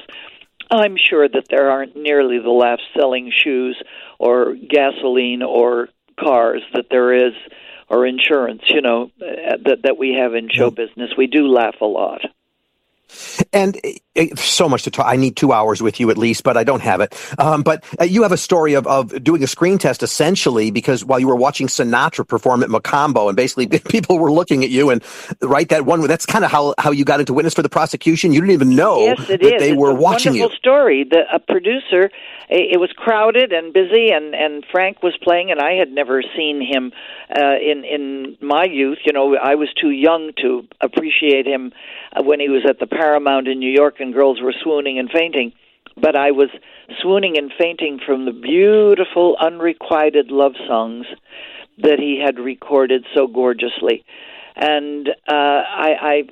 I'm 0.71 0.97
sure 0.97 1.29
that 1.29 1.47
there 1.49 1.71
aren't 1.71 1.97
nearly 1.97 2.39
the 2.39 2.51
laughs 2.51 2.83
selling 2.97 3.33
shoes 3.35 3.81
or 4.19 4.55
gasoline 4.55 5.43
or 5.43 5.89
cars 6.19 6.63
that 6.75 6.87
there 6.91 7.13
is 7.29 7.33
or 7.89 8.07
insurance, 8.07 8.63
you 8.69 8.83
know, 8.83 9.11
that 9.19 9.81
that 9.85 9.97
we 9.97 10.15
have 10.21 10.35
in 10.35 10.51
show 10.51 10.71
business. 10.71 11.11
We 11.17 11.27
do 11.27 11.49
laugh 11.49 11.77
a 11.81 11.87
lot. 11.87 12.21
And 13.53 13.81
uh, 14.19 14.27
so 14.37 14.69
much 14.69 14.83
to 14.83 14.91
talk. 14.91 15.07
I 15.07 15.17
need 15.17 15.37
two 15.37 15.53
hours 15.53 15.81
with 15.83 16.01
you 16.01 16.11
at 16.11 16.19
least, 16.19 16.43
but 16.43 16.57
I 16.57 16.65
don't 16.65 16.81
have 16.81 17.01
it. 17.01 17.15
Um, 17.39 17.63
but 17.63 17.85
uh, 18.01 18.05
you 18.05 18.23
have 18.23 18.33
a 18.33 18.37
story 18.37 18.75
of, 18.75 18.87
of 18.87 19.23
doing 19.23 19.43
a 19.43 19.47
screen 19.47 19.79
test 19.79 20.03
essentially 20.03 20.71
because 20.71 21.05
while 21.05 21.21
you 21.21 21.29
were 21.29 21.37
watching 21.37 21.69
Sinatra 21.69 22.27
perform 22.27 22.63
at 22.63 22.69
Mocambo 22.69 23.29
and 23.29 23.37
basically 23.37 23.67
people 23.79 24.19
were 24.19 24.33
looking 24.33 24.65
at 24.65 24.71
you 24.71 24.91
and 24.91 25.03
right 25.43 25.69
that 25.69 25.85
one, 25.85 26.07
that's 26.07 26.27
kind 26.27 26.45
of 26.45 26.51
how, 26.51 26.75
how 26.79 26.91
you 26.91 27.05
got 27.05 27.21
into 27.21 27.33
witness 27.33 27.55
for 27.55 27.63
the 27.63 27.69
prosecution. 27.69 28.33
You 28.33 28.41
didn't 28.41 28.55
even 28.55 28.75
know 28.75 29.01
yes, 29.05 29.21
it 29.29 29.41
that 29.41 29.55
is. 29.55 29.61
they 29.61 29.71
it's 29.71 29.79
were 29.79 29.91
a 29.91 29.95
watching 29.95 30.33
wonderful 30.33 30.51
you. 30.51 30.57
story. 30.57 31.07
The, 31.09 31.23
a 31.33 31.39
producer, 31.39 32.11
it 32.49 32.81
was 32.81 32.91
crowded 32.97 33.53
and 33.53 33.73
busy 33.73 34.11
and, 34.11 34.35
and 34.35 34.65
Frank 34.71 35.03
was 35.03 35.17
playing 35.23 35.51
and 35.51 35.61
I 35.61 35.73
had 35.75 35.91
never 35.93 36.23
seen 36.37 36.61
him, 36.61 36.93
uh, 37.31 37.57
in, 37.61 37.85
in 37.85 38.37
my 38.41 38.65
youth. 38.65 38.99
You 39.05 39.13
know, 39.13 39.37
I 39.37 39.55
was 39.55 39.69
too 39.81 39.91
young 39.91 40.33
to 40.43 40.67
appreciate 40.81 41.47
him 41.47 41.73
when 42.23 42.41
he 42.41 42.49
was 42.49 42.63
at 42.69 42.79
the 42.79 42.87
Paramount 42.87 43.49
in 43.49 43.59
New 43.59 43.71
York 43.71 43.97
and 44.01 44.15
girls 44.15 44.41
were 44.41 44.55
swooning 44.63 44.99
and 44.99 45.11
fainting. 45.11 45.53
But 46.01 46.17
I 46.17 46.31
was 46.31 46.49
swooning 47.03 47.37
and 47.39 47.51
fainting 47.59 47.99
from 48.05 48.25
the 48.25 48.33
beautiful, 48.33 49.37
unrequited 49.41 50.31
love 50.31 50.53
songs 50.67 51.07
that 51.79 51.99
he 51.99 52.21
had 52.25 52.39
recorded 52.39 53.05
so 53.15 53.27
gorgeously. 53.27 54.05
And 54.57 55.09
uh, 55.09 55.33
I, 55.33 55.95
I 56.01 56.23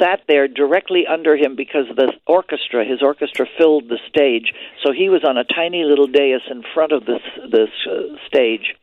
sat 0.00 0.22
there 0.26 0.48
directly 0.48 1.06
under 1.06 1.36
him 1.36 1.56
because 1.56 1.86
the 1.94 2.12
orchestra, 2.26 2.84
his 2.84 3.02
orchestra, 3.02 3.46
filled 3.58 3.88
the 3.88 3.98
stage. 4.08 4.52
So 4.84 4.92
he 4.92 5.08
was 5.08 5.22
on 5.24 5.36
a 5.36 5.44
tiny 5.44 5.84
little 5.84 6.06
dais 6.06 6.42
in 6.50 6.62
front 6.74 6.92
of 6.92 7.04
this 7.04 7.22
this 7.50 7.70
uh, 7.88 8.16
stage, 8.26 8.74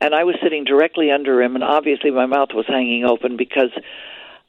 and 0.00 0.14
I 0.14 0.24
was 0.24 0.36
sitting 0.42 0.64
directly 0.64 1.10
under 1.10 1.40
him. 1.42 1.54
And 1.54 1.62
obviously, 1.62 2.10
my 2.10 2.26
mouth 2.26 2.50
was 2.54 2.66
hanging 2.66 3.04
open 3.04 3.36
because 3.36 3.70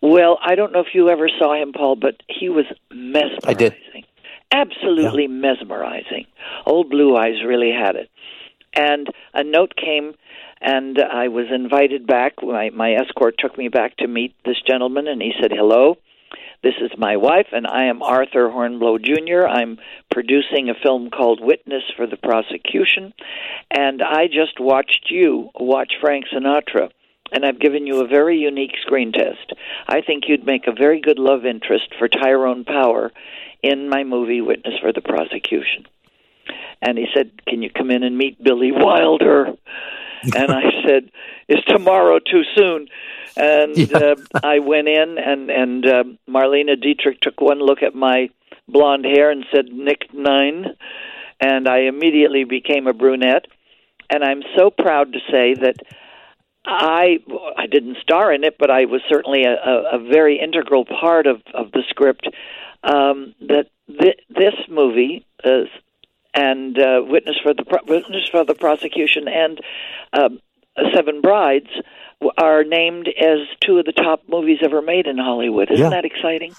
well, 0.06 0.40
I 0.42 0.56
don't 0.56 0.72
know 0.72 0.82
if 0.82 0.94
you 0.94 1.10
ever 1.10 1.30
saw 1.40 1.60
him, 1.60 1.74
Paul, 1.74 1.96
but 1.96 2.16
he 2.28 2.50
was 2.50 2.66
mesmerizing. 2.92 3.40
I 3.48 3.54
did. 3.54 3.76
Absolutely 4.52 5.24
yeah. 5.24 5.30
mesmerizing. 5.30 6.26
Old 6.66 6.90
Blue 6.90 7.16
Eyes 7.16 7.44
really 7.46 7.72
had 7.72 7.96
it. 7.96 8.10
And 8.76 9.08
a 9.34 9.44
note 9.44 9.74
came, 9.76 10.14
and 10.62 10.98
I 11.00 11.30
was 11.30 11.46
invited 11.54 12.08
back. 12.08 12.34
My, 12.42 12.70
my 12.70 12.94
escort 12.94 13.36
took 13.40 13.58
me 13.58 13.70
back 13.70 13.98
to 13.98 14.08
meet 14.08 14.36
this 14.46 14.62
gentleman, 14.68 15.08
and 15.08 15.22
he 15.22 15.34
said, 15.42 15.52
Hello. 15.52 15.98
This 16.64 16.76
is 16.82 16.92
my 16.98 17.18
wife, 17.18 17.48
and 17.52 17.68
I 17.68 17.86
am 17.86 18.02
Arthur 18.02 18.50
Hornblow 18.50 18.98
Jr. 19.04 19.48
I'm 19.48 19.78
producing 20.10 20.70
a 20.70 20.82
film 20.82 21.12
called 21.12 21.40
Witness 21.40 21.84
for 21.96 22.08
the 22.08 22.18
Prosecution, 22.18 23.14
and 23.70 24.02
I 24.02 24.26
just 24.26 24.60
watched 24.60 25.08
you 25.12 25.52
watch 25.60 25.94
Frank 26.02 26.26
Sinatra 26.34 26.90
and 27.32 27.46
I've 27.46 27.60
given 27.60 27.88
you 27.88 28.02
a 28.02 28.08
very 28.08 28.38
unique 28.38 28.76
screen 28.82 29.12
test. 29.12 29.54
I 29.88 30.02
think 30.02 30.26
you'd 30.28 30.46
make 30.46 30.68
a 30.68 30.72
very 30.72 31.02
good 31.02 31.20
love 31.20 31.46
interest 31.46 31.94
for 31.98 32.08
Tyrone 32.08 32.66
Power 32.66 33.12
in 33.64 33.90
my 33.90 34.04
movie 34.04 34.42
Witness 34.42 34.76
for 34.80 34.94
the 34.94 35.02
Prosecution. 35.02 35.86
And 36.82 36.98
he 36.98 37.08
said, 37.14 37.32
Can 37.48 37.64
you 37.64 37.70
come 37.70 37.90
in 37.90 38.04
and 38.04 38.18
meet 38.18 38.44
Billy 38.44 38.72
Wilder? 38.72 39.46
and 40.36 40.52
I 40.52 40.64
said, 40.86 41.12
Is 41.48 41.64
tomorrow 41.68 42.20
too 42.20 42.44
soon? 42.56 42.88
And 43.36 43.76
yeah. 43.76 43.98
uh, 43.98 44.16
I 44.44 44.60
went 44.60 44.88
in, 44.88 45.18
and, 45.18 45.50
and 45.50 45.86
uh, 45.86 46.04
Marlene 46.30 46.80
Dietrich 46.80 47.20
took 47.22 47.42
one 47.42 47.60
look 47.60 47.84
at 47.84 47.96
my 47.96 48.30
blonde 48.68 49.06
hair 49.06 49.32
and 49.32 49.46
said, 49.54 49.66
Nick 49.72 50.14
Nine. 50.14 50.76
And 51.40 51.68
I 51.68 51.80
immediately 51.80 52.44
became 52.44 52.88
a 52.88 52.94
brunette. 52.94 53.48
And 54.10 54.24
I'm 54.24 54.44
so 54.56 54.70
proud 54.70 55.14
to 55.14 55.20
say 55.32 55.56
that 55.56 55.78
I 56.66 57.20
I 57.58 57.68
didn't 57.68 57.98
star 58.02 58.34
in 58.34 58.44
it, 58.44 58.58
but 58.58 58.70
I 58.70 58.86
was 58.86 59.02
certainly 59.10 59.44
a, 59.44 59.54
a, 59.54 59.98
a 59.98 60.00
very 60.00 60.40
integral 60.40 60.86
part 60.86 61.28
of 61.28 61.42
of 61.54 61.72
the 61.72 61.84
script. 61.90 62.28
Um, 62.84 63.34
that 63.42 63.68
th- 63.88 64.20
this 64.30 64.54
movie 64.70 65.26
is, 65.44 65.68
and 66.36 66.78
uh, 66.78 67.02
witness 67.04 67.38
for 67.42 67.54
the 67.54 67.66
pro- 67.66 67.84
witness 67.88 68.30
for 68.30 68.46
the 68.46 68.54
prosecution 68.54 69.28
and 69.28 69.60
uh, 70.14 70.30
Seven 70.94 71.22
Brides 71.22 71.70
are 72.38 72.64
named 72.64 73.08
as 73.08 73.40
two 73.62 73.78
of 73.78 73.86
the 73.86 73.92
top 73.92 74.24
movies 74.28 74.60
ever 74.62 74.82
made 74.82 75.08
in 75.08 75.18
Hollywood. 75.18 75.72
Isn't 75.72 75.84
yeah. 75.84 75.90
that 75.90 76.06
exciting? 76.06 76.54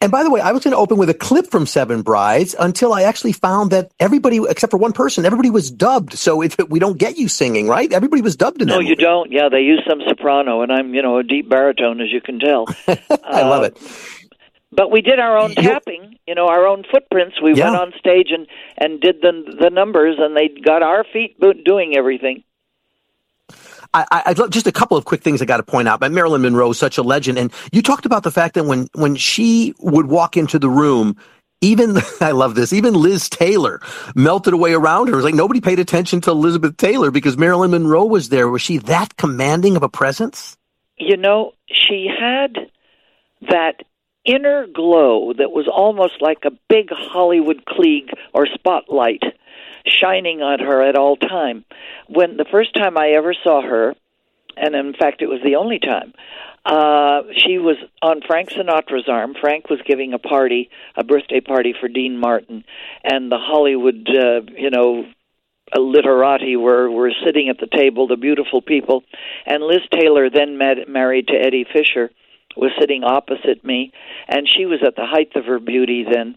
And 0.00 0.12
by 0.12 0.22
the 0.22 0.30
way, 0.30 0.40
I 0.40 0.52
was 0.52 0.62
going 0.62 0.72
to 0.72 0.78
open 0.78 0.96
with 0.96 1.10
a 1.10 1.14
clip 1.14 1.50
from 1.50 1.66
Seven 1.66 2.02
Brides 2.02 2.54
until 2.56 2.92
I 2.92 3.02
actually 3.02 3.32
found 3.32 3.72
that 3.72 3.90
everybody, 3.98 4.40
except 4.48 4.70
for 4.70 4.76
one 4.76 4.92
person, 4.92 5.26
everybody 5.26 5.50
was 5.50 5.72
dubbed. 5.72 6.12
So 6.12 6.40
if 6.40 6.56
we 6.68 6.78
don't 6.78 6.98
get 6.98 7.18
you 7.18 7.26
singing, 7.26 7.66
right? 7.66 7.92
Everybody 7.92 8.22
was 8.22 8.36
dubbed 8.36 8.62
in 8.62 8.68
no, 8.68 8.76
that. 8.76 8.82
No, 8.84 8.88
you 8.88 8.94
don't. 8.94 9.32
Yeah, 9.32 9.48
they 9.50 9.62
use 9.62 9.82
some 9.88 10.00
soprano, 10.08 10.62
and 10.62 10.70
I'm, 10.70 10.94
you 10.94 11.02
know, 11.02 11.18
a 11.18 11.24
deep 11.24 11.48
baritone, 11.48 12.00
as 12.00 12.12
you 12.12 12.20
can 12.20 12.38
tell. 12.38 12.66
I 12.86 13.42
uh, 13.42 13.48
love 13.48 13.64
it. 13.64 13.76
But 14.70 14.92
we 14.92 15.00
did 15.00 15.18
our 15.18 15.36
own 15.36 15.54
tapping, 15.54 16.18
you 16.28 16.36
know, 16.36 16.46
our 16.46 16.66
own 16.66 16.84
footprints. 16.88 17.40
We 17.42 17.54
yeah. 17.54 17.70
went 17.70 17.82
on 17.82 17.92
stage 17.98 18.28
and 18.30 18.46
and 18.76 19.00
did 19.00 19.16
the 19.22 19.56
the 19.60 19.70
numbers, 19.70 20.16
and 20.18 20.36
they 20.36 20.48
got 20.48 20.82
our 20.82 21.04
feet 21.12 21.40
doing 21.64 21.96
everything. 21.96 22.44
I, 23.94 24.22
I 24.26 24.34
just 24.48 24.66
a 24.66 24.72
couple 24.72 24.96
of 24.96 25.04
quick 25.04 25.22
things 25.22 25.40
I 25.40 25.44
got 25.44 25.58
to 25.58 25.62
point 25.62 25.88
out. 25.88 26.00
But 26.00 26.12
Marilyn 26.12 26.42
Monroe 26.42 26.70
is 26.70 26.78
such 26.78 26.98
a 26.98 27.02
legend, 27.02 27.38
and 27.38 27.52
you 27.72 27.82
talked 27.82 28.06
about 28.06 28.22
the 28.22 28.30
fact 28.30 28.54
that 28.54 28.64
when 28.64 28.88
when 28.94 29.16
she 29.16 29.74
would 29.78 30.06
walk 30.06 30.36
into 30.36 30.58
the 30.58 30.68
room, 30.68 31.16
even 31.60 31.96
I 32.20 32.32
love 32.32 32.54
this. 32.54 32.72
Even 32.72 32.94
Liz 32.94 33.28
Taylor 33.28 33.80
melted 34.14 34.54
away 34.54 34.74
around 34.74 35.08
her. 35.08 35.14
It 35.14 35.16
was 35.16 35.24
like 35.24 35.34
nobody 35.34 35.60
paid 35.60 35.78
attention 35.78 36.20
to 36.22 36.30
Elizabeth 36.30 36.76
Taylor 36.76 37.10
because 37.10 37.36
Marilyn 37.36 37.70
Monroe 37.70 38.04
was 38.04 38.28
there. 38.28 38.48
Was 38.48 38.62
she 38.62 38.78
that 38.78 39.16
commanding 39.16 39.76
of 39.76 39.82
a 39.82 39.88
presence? 39.88 40.56
You 40.96 41.16
know, 41.16 41.52
she 41.68 42.08
had 42.08 42.70
that 43.48 43.82
inner 44.24 44.66
glow 44.66 45.32
that 45.32 45.52
was 45.52 45.68
almost 45.68 46.20
like 46.20 46.44
a 46.44 46.50
big 46.68 46.90
Hollywood 46.90 47.64
Klieg 47.64 48.10
or 48.34 48.46
spotlight 48.46 49.22
shining 49.88 50.42
on 50.42 50.60
her 50.60 50.82
at 50.82 50.96
all 50.96 51.16
time. 51.16 51.64
When 52.08 52.36
the 52.36 52.46
first 52.50 52.74
time 52.74 52.96
I 52.96 53.10
ever 53.10 53.34
saw 53.44 53.62
her, 53.62 53.94
and 54.56 54.74
in 54.74 54.94
fact 54.94 55.22
it 55.22 55.28
was 55.28 55.40
the 55.44 55.56
only 55.56 55.78
time, 55.78 56.14
uh, 56.64 57.22
she 57.36 57.58
was 57.58 57.76
on 58.02 58.20
Frank 58.26 58.50
Sinatra's 58.50 59.08
arm. 59.08 59.34
Frank 59.40 59.70
was 59.70 59.80
giving 59.86 60.12
a 60.12 60.18
party, 60.18 60.70
a 60.96 61.04
birthday 61.04 61.40
party 61.40 61.74
for 61.78 61.88
Dean 61.88 62.18
Martin, 62.18 62.64
and 63.02 63.30
the 63.32 63.38
Hollywood, 63.38 64.06
uh, 64.08 64.42
you 64.54 64.70
know, 64.70 65.06
literati 65.76 66.56
were 66.56 66.90
were 66.90 67.12
sitting 67.24 67.48
at 67.48 67.58
the 67.58 67.66
table, 67.66 68.06
the 68.06 68.16
beautiful 68.16 68.62
people, 68.62 69.02
and 69.46 69.62
Liz 69.62 69.82
Taylor, 69.92 70.30
then 70.30 70.58
met, 70.58 70.88
married 70.88 71.28
to 71.28 71.34
Eddie 71.34 71.66
Fisher, 71.70 72.10
was 72.56 72.70
sitting 72.80 73.04
opposite 73.04 73.64
me, 73.64 73.92
and 74.28 74.48
she 74.48 74.66
was 74.66 74.80
at 74.86 74.96
the 74.96 75.06
height 75.06 75.32
of 75.36 75.44
her 75.44 75.58
beauty 75.58 76.04
then. 76.10 76.36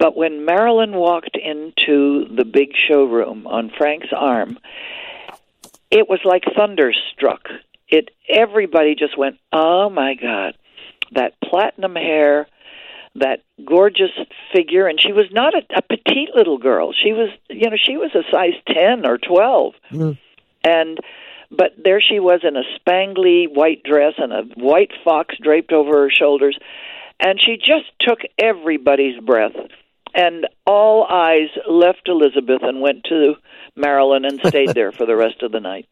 But 0.00 0.16
when 0.16 0.46
Marilyn 0.46 0.94
walked 0.94 1.36
into 1.36 2.24
the 2.34 2.46
big 2.46 2.70
showroom 2.88 3.46
on 3.46 3.70
Frank's 3.76 4.08
arm, 4.16 4.58
it 5.90 6.08
was 6.08 6.20
like 6.24 6.42
thunderstruck. 6.56 7.48
It 7.86 8.10
everybody 8.26 8.94
just 8.94 9.18
went, 9.18 9.38
"Oh 9.52 9.90
my 9.90 10.14
god." 10.14 10.56
That 11.12 11.34
platinum 11.42 11.96
hair, 11.96 12.46
that 13.16 13.42
gorgeous 13.64 14.12
figure 14.54 14.86
and 14.86 14.98
she 14.98 15.12
was 15.12 15.26
not 15.32 15.54
a, 15.54 15.62
a 15.76 15.82
petite 15.82 16.30
little 16.34 16.58
girl. 16.58 16.92
She 16.92 17.12
was, 17.12 17.28
you 17.50 17.68
know, 17.68 17.76
she 17.76 17.96
was 17.96 18.14
a 18.14 18.22
size 18.30 18.54
10 18.68 19.04
or 19.04 19.18
12. 19.18 19.74
Mm. 19.90 20.18
And 20.64 20.98
but 21.50 21.72
there 21.82 22.00
she 22.00 22.20
was 22.20 22.42
in 22.44 22.56
a 22.56 22.62
spangly 22.78 23.52
white 23.52 23.82
dress 23.82 24.14
and 24.18 24.32
a 24.32 24.42
white 24.54 24.92
fox 25.02 25.34
draped 25.42 25.72
over 25.72 26.02
her 26.02 26.10
shoulders 26.10 26.56
and 27.18 27.40
she 27.40 27.56
just 27.56 27.90
took 28.00 28.20
everybody's 28.38 29.18
breath 29.20 29.56
and 30.14 30.46
all 30.66 31.06
eyes 31.08 31.48
left 31.68 32.06
Elizabeth 32.08 32.62
and 32.62 32.80
went 32.80 33.04
to 33.04 33.34
Marilyn 33.76 34.24
and 34.24 34.40
stayed 34.44 34.70
there 34.74 34.92
for 34.92 35.06
the 35.06 35.16
rest 35.16 35.42
of 35.42 35.52
the 35.52 35.60
night. 35.60 35.86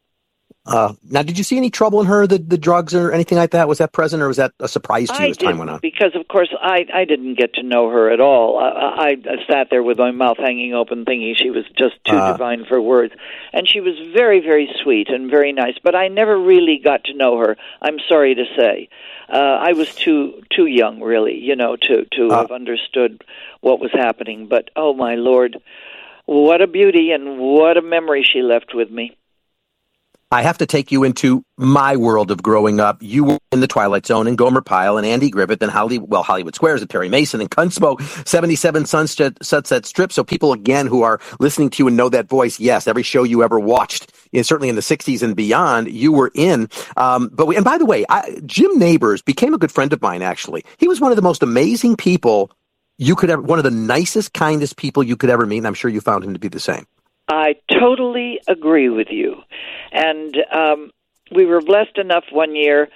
Uh, 0.68 0.92
now, 1.08 1.22
did 1.22 1.38
you 1.38 1.44
see 1.44 1.56
any 1.56 1.70
trouble 1.70 1.98
in 1.98 2.06
her, 2.06 2.26
the, 2.26 2.36
the 2.36 2.58
drugs 2.58 2.94
or 2.94 3.10
anything 3.10 3.38
like 3.38 3.52
that? 3.52 3.66
Was 3.66 3.78
that 3.78 3.92
present, 3.92 4.22
or 4.22 4.28
was 4.28 4.36
that 4.36 4.52
a 4.60 4.68
surprise 4.68 5.08
to 5.08 5.14
you 5.14 5.24
I 5.24 5.30
as 5.30 5.36
time 5.38 5.56
went 5.56 5.70
on? 5.70 5.78
Because, 5.80 6.14
of 6.14 6.28
course, 6.28 6.54
I 6.60 6.84
I 6.92 7.06
didn't 7.06 7.38
get 7.38 7.54
to 7.54 7.62
know 7.62 7.88
her 7.88 8.10
at 8.10 8.20
all. 8.20 8.58
I, 8.58 8.68
I, 8.68 9.08
I 9.12 9.50
sat 9.50 9.68
there 9.70 9.82
with 9.82 9.96
my 9.96 10.10
mouth 10.10 10.36
hanging 10.36 10.74
open, 10.74 11.06
thinking 11.06 11.34
she 11.36 11.48
was 11.48 11.64
just 11.78 11.94
too 12.04 12.16
uh, 12.16 12.32
divine 12.32 12.66
for 12.66 12.82
words, 12.82 13.14
and 13.54 13.66
she 13.66 13.80
was 13.80 13.94
very, 14.12 14.40
very 14.40 14.68
sweet 14.82 15.08
and 15.08 15.30
very 15.30 15.52
nice. 15.52 15.76
But 15.82 15.94
I 15.94 16.08
never 16.08 16.38
really 16.38 16.78
got 16.84 17.04
to 17.04 17.14
know 17.14 17.38
her. 17.38 17.56
I'm 17.80 17.96
sorry 18.06 18.34
to 18.34 18.44
say, 18.54 18.90
uh, 19.32 19.36
I 19.38 19.72
was 19.72 19.94
too 19.94 20.42
too 20.54 20.66
young, 20.66 21.00
really, 21.00 21.38
you 21.38 21.56
know, 21.56 21.76
to 21.76 22.04
to 22.12 22.28
uh, 22.28 22.42
have 22.42 22.50
understood 22.50 23.24
what 23.62 23.80
was 23.80 23.90
happening. 23.94 24.48
But 24.48 24.68
oh 24.76 24.92
my 24.92 25.14
lord, 25.14 25.56
what 26.26 26.60
a 26.60 26.66
beauty 26.66 27.12
and 27.12 27.38
what 27.38 27.78
a 27.78 27.82
memory 27.82 28.22
she 28.22 28.42
left 28.42 28.74
with 28.74 28.90
me. 28.90 29.16
I 30.30 30.42
have 30.42 30.58
to 30.58 30.66
take 30.66 30.92
you 30.92 31.04
into 31.04 31.42
my 31.56 31.96
world 31.96 32.30
of 32.30 32.42
growing 32.42 32.80
up. 32.80 33.02
You 33.02 33.24
were 33.24 33.38
in 33.50 33.60
the 33.60 33.66
Twilight 33.66 34.04
Zone 34.04 34.26
and 34.26 34.36
Gomer 34.36 34.60
Pyle 34.60 34.98
and 34.98 35.06
Andy 35.06 35.30
Griffith 35.30 35.62
and 35.62 35.72
Holly, 35.72 35.98
well, 35.98 36.22
Hollywood 36.22 36.54
Squares 36.54 36.82
and 36.82 36.90
Perry 36.90 37.08
Mason 37.08 37.40
and 37.40 37.50
Gunsmoke, 37.50 38.02
77 38.28 38.84
Sunset, 38.84 39.42
Sunset 39.42 39.86
Strip. 39.86 40.12
So 40.12 40.22
people 40.22 40.52
again 40.52 40.86
who 40.86 41.02
are 41.02 41.18
listening 41.40 41.70
to 41.70 41.82
you 41.82 41.88
and 41.88 41.96
know 41.96 42.10
that 42.10 42.28
voice, 42.28 42.60
yes, 42.60 42.86
every 42.86 43.02
show 43.02 43.22
you 43.22 43.42
ever 43.42 43.58
watched, 43.58 44.12
certainly 44.34 44.68
in 44.68 44.74
the 44.74 44.82
60s 44.82 45.22
and 45.22 45.34
beyond, 45.34 45.90
you 45.90 46.12
were 46.12 46.30
in. 46.34 46.68
Um, 46.98 47.30
but 47.32 47.46
we, 47.46 47.56
and 47.56 47.64
by 47.64 47.78
the 47.78 47.86
way, 47.86 48.04
I, 48.10 48.38
Jim 48.44 48.78
Nabors 48.78 49.22
became 49.22 49.54
a 49.54 49.58
good 49.58 49.72
friend 49.72 49.94
of 49.94 50.02
mine, 50.02 50.20
actually. 50.20 50.62
He 50.76 50.88
was 50.88 51.00
one 51.00 51.10
of 51.10 51.16
the 51.16 51.22
most 51.22 51.42
amazing 51.42 51.96
people 51.96 52.50
you 52.98 53.16
could 53.16 53.30
ever, 53.30 53.40
one 53.40 53.58
of 53.58 53.64
the 53.64 53.70
nicest, 53.70 54.34
kindest 54.34 54.76
people 54.76 55.02
you 55.02 55.16
could 55.16 55.30
ever 55.30 55.46
meet. 55.46 55.58
And 55.58 55.66
I'm 55.66 55.74
sure 55.74 55.90
you 55.90 56.02
found 56.02 56.22
him 56.22 56.34
to 56.34 56.38
be 56.38 56.48
the 56.48 56.60
same. 56.60 56.84
I 57.28 57.56
totally 57.70 58.40
agree 58.48 58.88
with 58.88 59.08
you. 59.10 59.36
And 59.92 60.36
um, 60.52 60.90
we 61.34 61.44
were 61.44 61.60
blessed 61.60 61.98
enough 61.98 62.24
one 62.32 62.56
year 62.56 62.88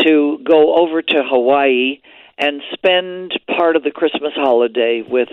to 0.00 0.38
go 0.44 0.76
over 0.76 1.02
to 1.02 1.22
Hawaii 1.28 2.00
and 2.36 2.62
spend 2.72 3.32
part 3.56 3.76
of 3.76 3.82
the 3.82 3.90
Christmas 3.90 4.32
holiday 4.34 5.02
with 5.06 5.28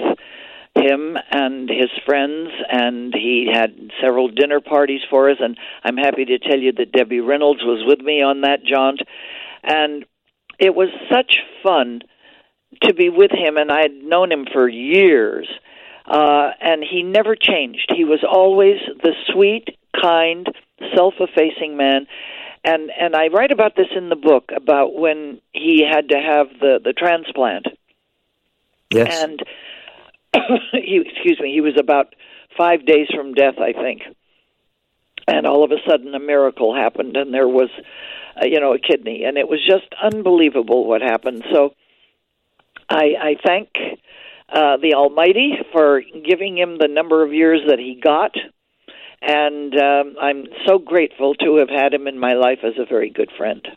him 0.75 1.17
and 1.31 1.69
his 1.69 1.89
friends 2.05 2.49
and 2.69 3.13
he 3.13 3.49
had 3.51 3.91
several 4.01 4.27
dinner 4.27 4.59
parties 4.59 5.01
for 5.09 5.29
us. 5.29 5.37
And 5.39 5.57
I'm 5.83 5.97
happy 5.97 6.25
to 6.25 6.39
tell 6.39 6.59
you 6.59 6.71
that 6.73 6.91
Debbie 6.91 7.19
Reynolds 7.21 7.61
was 7.63 7.83
with 7.85 7.99
me 7.99 8.21
on 8.21 8.41
that 8.41 8.63
jaunt. 8.65 9.01
And 9.63 10.05
it 10.59 10.73
was 10.73 10.89
such 11.11 11.37
fun 11.63 12.01
to 12.83 12.93
be 12.93 13.09
with 13.09 13.31
him 13.31 13.57
and 13.57 13.71
I 13.71 13.81
had 13.81 13.93
known 13.93 14.31
him 14.31 14.45
for 14.51 14.67
years 14.67 15.47
uh, 16.07 16.51
and 16.61 16.83
he 16.83 17.03
never 17.03 17.35
changed. 17.35 17.91
He 17.95 18.03
was 18.03 18.23
always 18.27 18.77
the 19.01 19.13
sweet, 19.31 19.69
kind, 19.99 20.47
self-effacing 20.95 21.75
man. 21.75 22.07
And 22.63 22.91
and 22.99 23.15
I 23.15 23.27
write 23.27 23.51
about 23.51 23.75
this 23.75 23.87
in 23.95 24.09
the 24.09 24.15
book 24.15 24.51
about 24.55 24.95
when 24.95 25.39
he 25.53 25.83
had 25.87 26.09
to 26.09 26.17
have 26.17 26.47
the 26.59 26.79
the 26.83 26.93
transplant. 26.93 27.67
Yes. 28.89 29.23
And 29.23 29.43
he 30.73 31.03
excuse 31.05 31.39
me, 31.39 31.53
he 31.53 31.61
was 31.61 31.77
about 31.79 32.15
5 32.57 32.85
days 32.85 33.07
from 33.13 33.33
death, 33.33 33.55
I 33.59 33.73
think. 33.73 34.01
And 35.27 35.45
all 35.45 35.63
of 35.63 35.71
a 35.71 35.89
sudden 35.89 36.13
a 36.15 36.19
miracle 36.19 36.75
happened 36.75 37.17
and 37.17 37.33
there 37.33 37.47
was 37.47 37.69
uh, 38.39 38.45
you 38.45 38.59
know 38.59 38.73
a 38.73 38.79
kidney 38.79 39.23
and 39.25 39.37
it 39.37 39.47
was 39.47 39.59
just 39.65 39.87
unbelievable 40.01 40.85
what 40.87 41.01
happened. 41.01 41.43
So 41.51 41.73
I 42.89 43.13
I 43.19 43.35
thank 43.43 43.69
uh, 44.49 44.77
the 44.77 44.93
Almighty 44.95 45.53
for 45.71 46.01
giving 46.23 46.57
him 46.57 46.77
the 46.77 46.87
number 46.87 47.23
of 47.23 47.33
years 47.33 47.61
that 47.67 47.79
he 47.79 47.99
got. 48.01 48.35
And 49.21 49.73
um, 49.75 50.15
I'm 50.21 50.45
so 50.67 50.77
grateful 50.77 51.33
to 51.35 51.57
have 51.57 51.69
had 51.69 51.93
him 51.93 52.07
in 52.07 52.19
my 52.19 52.33
life 52.33 52.59
as 52.63 52.73
a 52.77 52.85
very 52.85 53.09
good 53.09 53.31
friend. 53.37 53.67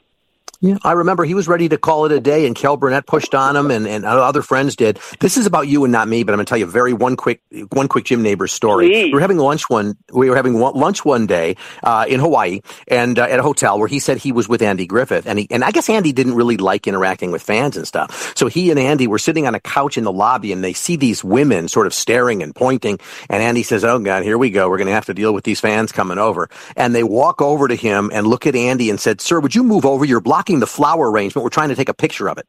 Yeah, 0.61 0.77
I 0.83 0.93
remember 0.93 1.25
he 1.25 1.35
was 1.35 1.47
ready 1.47 1.69
to 1.69 1.79
call 1.79 2.05
it 2.07 2.11
a 2.11 2.19
day, 2.19 2.45
and 2.45 2.57
Carol 2.57 2.77
Burnett 2.77 3.07
pushed 3.07 3.33
on 3.33 3.55
him, 3.55 3.71
and, 3.71 3.87
and 3.87 4.05
other 4.05 4.43
friends 4.43 4.75
did. 4.75 4.99
This 5.21 5.37
is 5.37 5.47
about 5.47 5.69
you 5.69 5.85
and 5.85 5.93
not 5.93 6.09
me, 6.09 6.25
but 6.25 6.33
I'm 6.33 6.39
going 6.39 6.47
to 6.47 6.51
tell 6.51 6.59
you 6.59 6.65
a 6.65 6.69
very 6.69 6.93
one 6.93 7.15
quick 7.15 7.41
one 7.71 7.87
quick 7.87 8.07
Jim 8.07 8.23
Nabors 8.23 8.53
story. 8.53 8.89
Please. 8.89 9.05
We 9.05 9.13
were 9.13 9.21
having 9.21 9.39
lunch 9.39 9.71
one 9.71 9.97
we 10.13 10.29
were 10.29 10.35
having 10.35 10.55
lunch 10.59 11.05
one 11.05 11.29
day 11.29 11.55
uh, 11.85 12.07
in 12.09 12.19
Hawaii, 12.19 12.63
and 12.89 13.21
uh, 13.21 13.23
at 13.23 13.39
a 13.39 13.43
hotel 13.45 13.79
where 13.79 13.87
he 13.87 14.01
said 14.01 14.19
he 14.19 14.33
was 14.33 14.49
with 14.49 14.61
Andy 14.61 14.85
Griffith, 14.85 15.29
and 15.29 15.39
he 15.39 15.47
and 15.49 15.63
I 15.63 15.71
guess 15.71 15.89
Andy 15.89 16.11
didn't 16.11 16.35
really 16.35 16.57
like 16.57 16.89
interacting 16.89 17.31
with 17.31 17.43
fans 17.43 17.77
and 17.77 17.87
stuff. 17.87 18.37
So 18.37 18.49
he 18.49 18.73
and 18.73 18.81
Andy 18.81 19.07
were 19.07 19.21
sitting 19.21 19.47
on 19.47 19.55
a 19.55 19.61
couch 19.61 19.97
in 19.97 20.03
the 20.03 20.13
lobby, 20.13 20.51
and 20.51 20.65
they 20.65 20.73
see 20.73 20.97
these 20.97 21.23
women 21.23 21.69
sort 21.69 21.87
of 21.87 21.95
staring 21.95 22.43
and 22.43 22.53
pointing, 22.53 22.99
and 23.31 23.45
Andy 23.45 23.63
says, 23.63 23.85
"Oh 23.85 24.01
God, 24.01 24.25
here 24.25 24.37
we 24.37 24.51
go. 24.51 24.69
We're 24.69 24.79
going 24.79 24.89
to 24.89 24.93
have 24.93 25.07
to 25.07 25.15
deal 25.15 25.33
with 25.33 25.45
these 25.45 25.61
fans 25.61 25.93
coming 25.93 26.19
over." 26.19 26.51
And 26.75 26.97
they 26.97 27.05
walk 27.05 27.41
over 27.41 27.69
to 27.69 27.77
him 27.77 28.11
and 28.13 28.27
look 28.27 28.45
at 28.49 28.57
Andy 28.57 28.91
and 28.91 28.99
said, 28.99 29.21
"Sir, 29.21 29.39
would 29.39 29.55
you 29.55 29.63
move 29.63 29.87
over? 29.87 30.05
You're 30.05 30.21
blocking 30.49 30.61
the 30.61 30.67
flower 30.67 31.11
arrangement. 31.11 31.45
We're 31.45 31.51
trying 31.51 31.69
to 31.69 31.77
take 31.77 31.89
a 31.89 31.95
picture 31.95 32.29
of 32.29 32.39
it. 32.39 32.47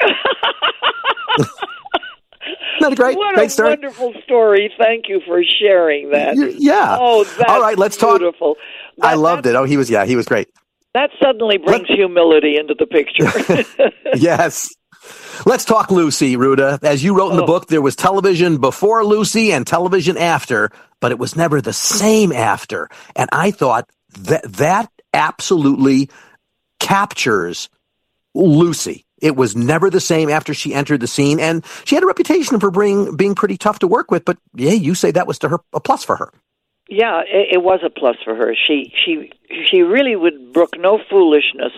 Not 2.80 2.92
a 2.94 2.96
great, 2.96 3.16
what 3.16 3.34
great 3.34 3.48
a 3.48 3.50
story. 3.50 3.68
wonderful 3.70 4.14
story. 4.24 4.72
Thank 4.78 5.04
you 5.08 5.20
for 5.26 5.42
sharing 5.60 6.10
that. 6.12 6.36
Yeah. 6.58 6.96
Oh, 6.98 7.24
that's 7.24 7.50
All 7.50 7.60
right, 7.60 7.76
let's 7.76 7.96
talk. 7.98 8.18
beautiful. 8.20 8.56
I 9.02 9.14
loved 9.14 9.44
it. 9.46 9.54
Oh, 9.54 9.64
he 9.64 9.76
was, 9.76 9.90
yeah, 9.90 10.06
he 10.06 10.16
was 10.16 10.24
great. 10.26 10.48
That 10.94 11.10
suddenly 11.22 11.58
brings 11.58 11.88
humility 11.88 12.56
into 12.58 12.74
the 12.78 12.86
picture. 12.86 13.30
yes. 14.16 14.70
Let's 15.44 15.64
talk 15.66 15.90
Lucy, 15.90 16.36
Ruta. 16.36 16.78
As 16.82 17.04
you 17.04 17.14
wrote 17.14 17.30
in 17.32 17.36
the 17.36 17.42
Oh. 17.42 17.46
book, 17.46 17.66
there 17.68 17.82
was 17.82 17.96
television 17.96 18.58
before 18.58 19.04
Lucy 19.04 19.52
and 19.52 19.66
television 19.66 20.16
after, 20.16 20.70
but 21.00 21.12
it 21.12 21.18
was 21.18 21.36
never 21.36 21.60
the 21.60 21.72
same 21.74 22.32
after. 22.32 22.88
And 23.14 23.28
I 23.32 23.50
thought 23.50 23.88
that 24.20 24.42
that 24.54 24.90
absolutely 25.12 26.08
captures 26.80 27.68
Lucy. 28.34 29.04
It 29.20 29.36
was 29.36 29.54
never 29.54 29.90
the 29.90 30.00
same 30.00 30.30
after 30.30 30.54
she 30.54 30.74
entered 30.74 31.00
the 31.00 31.06
scene, 31.06 31.38
and 31.38 31.64
she 31.84 31.94
had 31.94 32.02
a 32.02 32.06
reputation 32.06 32.58
for 32.58 32.70
being 32.70 33.16
being 33.16 33.34
pretty 33.34 33.56
tough 33.56 33.78
to 33.80 33.86
work 33.86 34.10
with. 34.10 34.24
But 34.24 34.38
yeah, 34.54 34.72
you 34.72 34.94
say 34.94 35.10
that 35.10 35.26
was 35.26 35.38
to 35.40 35.48
her 35.50 35.58
a 35.72 35.80
plus 35.80 36.04
for 36.04 36.16
her. 36.16 36.32
Yeah, 36.88 37.20
it, 37.20 37.54
it 37.54 37.62
was 37.62 37.80
a 37.84 37.90
plus 37.90 38.16
for 38.24 38.34
her. 38.34 38.54
She 38.54 38.92
she 38.96 39.30
she 39.70 39.82
really 39.82 40.16
would 40.16 40.52
brook 40.52 40.70
no 40.78 40.98
foolishness 41.10 41.72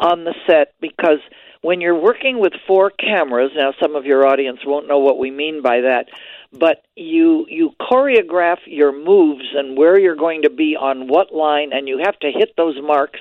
on 0.00 0.24
the 0.24 0.34
set 0.46 0.74
because 0.80 1.20
when 1.62 1.80
you're 1.80 1.98
working 1.98 2.40
with 2.40 2.52
four 2.66 2.90
cameras, 2.90 3.52
now 3.54 3.72
some 3.80 3.96
of 3.96 4.04
your 4.04 4.26
audience 4.26 4.60
won't 4.66 4.88
know 4.88 4.98
what 4.98 5.18
we 5.18 5.30
mean 5.30 5.62
by 5.62 5.80
that, 5.80 6.08
but 6.58 6.84
you 6.96 7.46
you 7.48 7.70
choreograph 7.80 8.58
your 8.66 8.92
moves 8.92 9.44
and 9.54 9.76
where 9.76 9.98
you're 9.98 10.16
going 10.16 10.42
to 10.42 10.50
be 10.50 10.76
on 10.76 11.08
what 11.08 11.34
line 11.34 11.72
and 11.72 11.88
you 11.88 12.00
have 12.04 12.18
to 12.20 12.30
hit 12.30 12.54
those 12.56 12.76
marks 12.82 13.20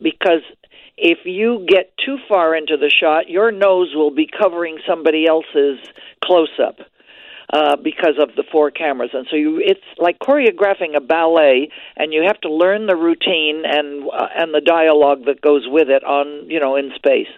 because 0.00 0.42
if 0.96 1.18
you 1.24 1.64
get 1.68 1.92
too 2.04 2.18
far 2.28 2.54
into 2.54 2.76
the 2.76 2.90
shot, 2.90 3.28
your 3.28 3.50
nose 3.50 3.92
will 3.94 4.10
be 4.10 4.28
covering 4.28 4.78
somebody 4.86 5.26
else's 5.26 5.78
close 6.22 6.52
up 6.62 6.76
uh, 7.52 7.76
because 7.76 8.14
of 8.20 8.34
the 8.36 8.44
four 8.50 8.70
cameras, 8.70 9.10
and 9.12 9.26
so 9.30 9.36
you 9.36 9.60
it's 9.62 9.80
like 9.98 10.18
choreographing 10.18 10.96
a 10.96 11.00
ballet, 11.00 11.70
and 11.96 12.12
you 12.12 12.22
have 12.26 12.40
to 12.40 12.50
learn 12.50 12.86
the 12.86 12.96
routine 12.96 13.62
and 13.64 14.08
uh, 14.10 14.28
and 14.36 14.54
the 14.54 14.60
dialogue 14.60 15.26
that 15.26 15.40
goes 15.40 15.66
with 15.66 15.88
it 15.88 16.04
on 16.04 16.48
you 16.50 16.60
know 16.60 16.76
in 16.76 16.92
space, 16.94 17.28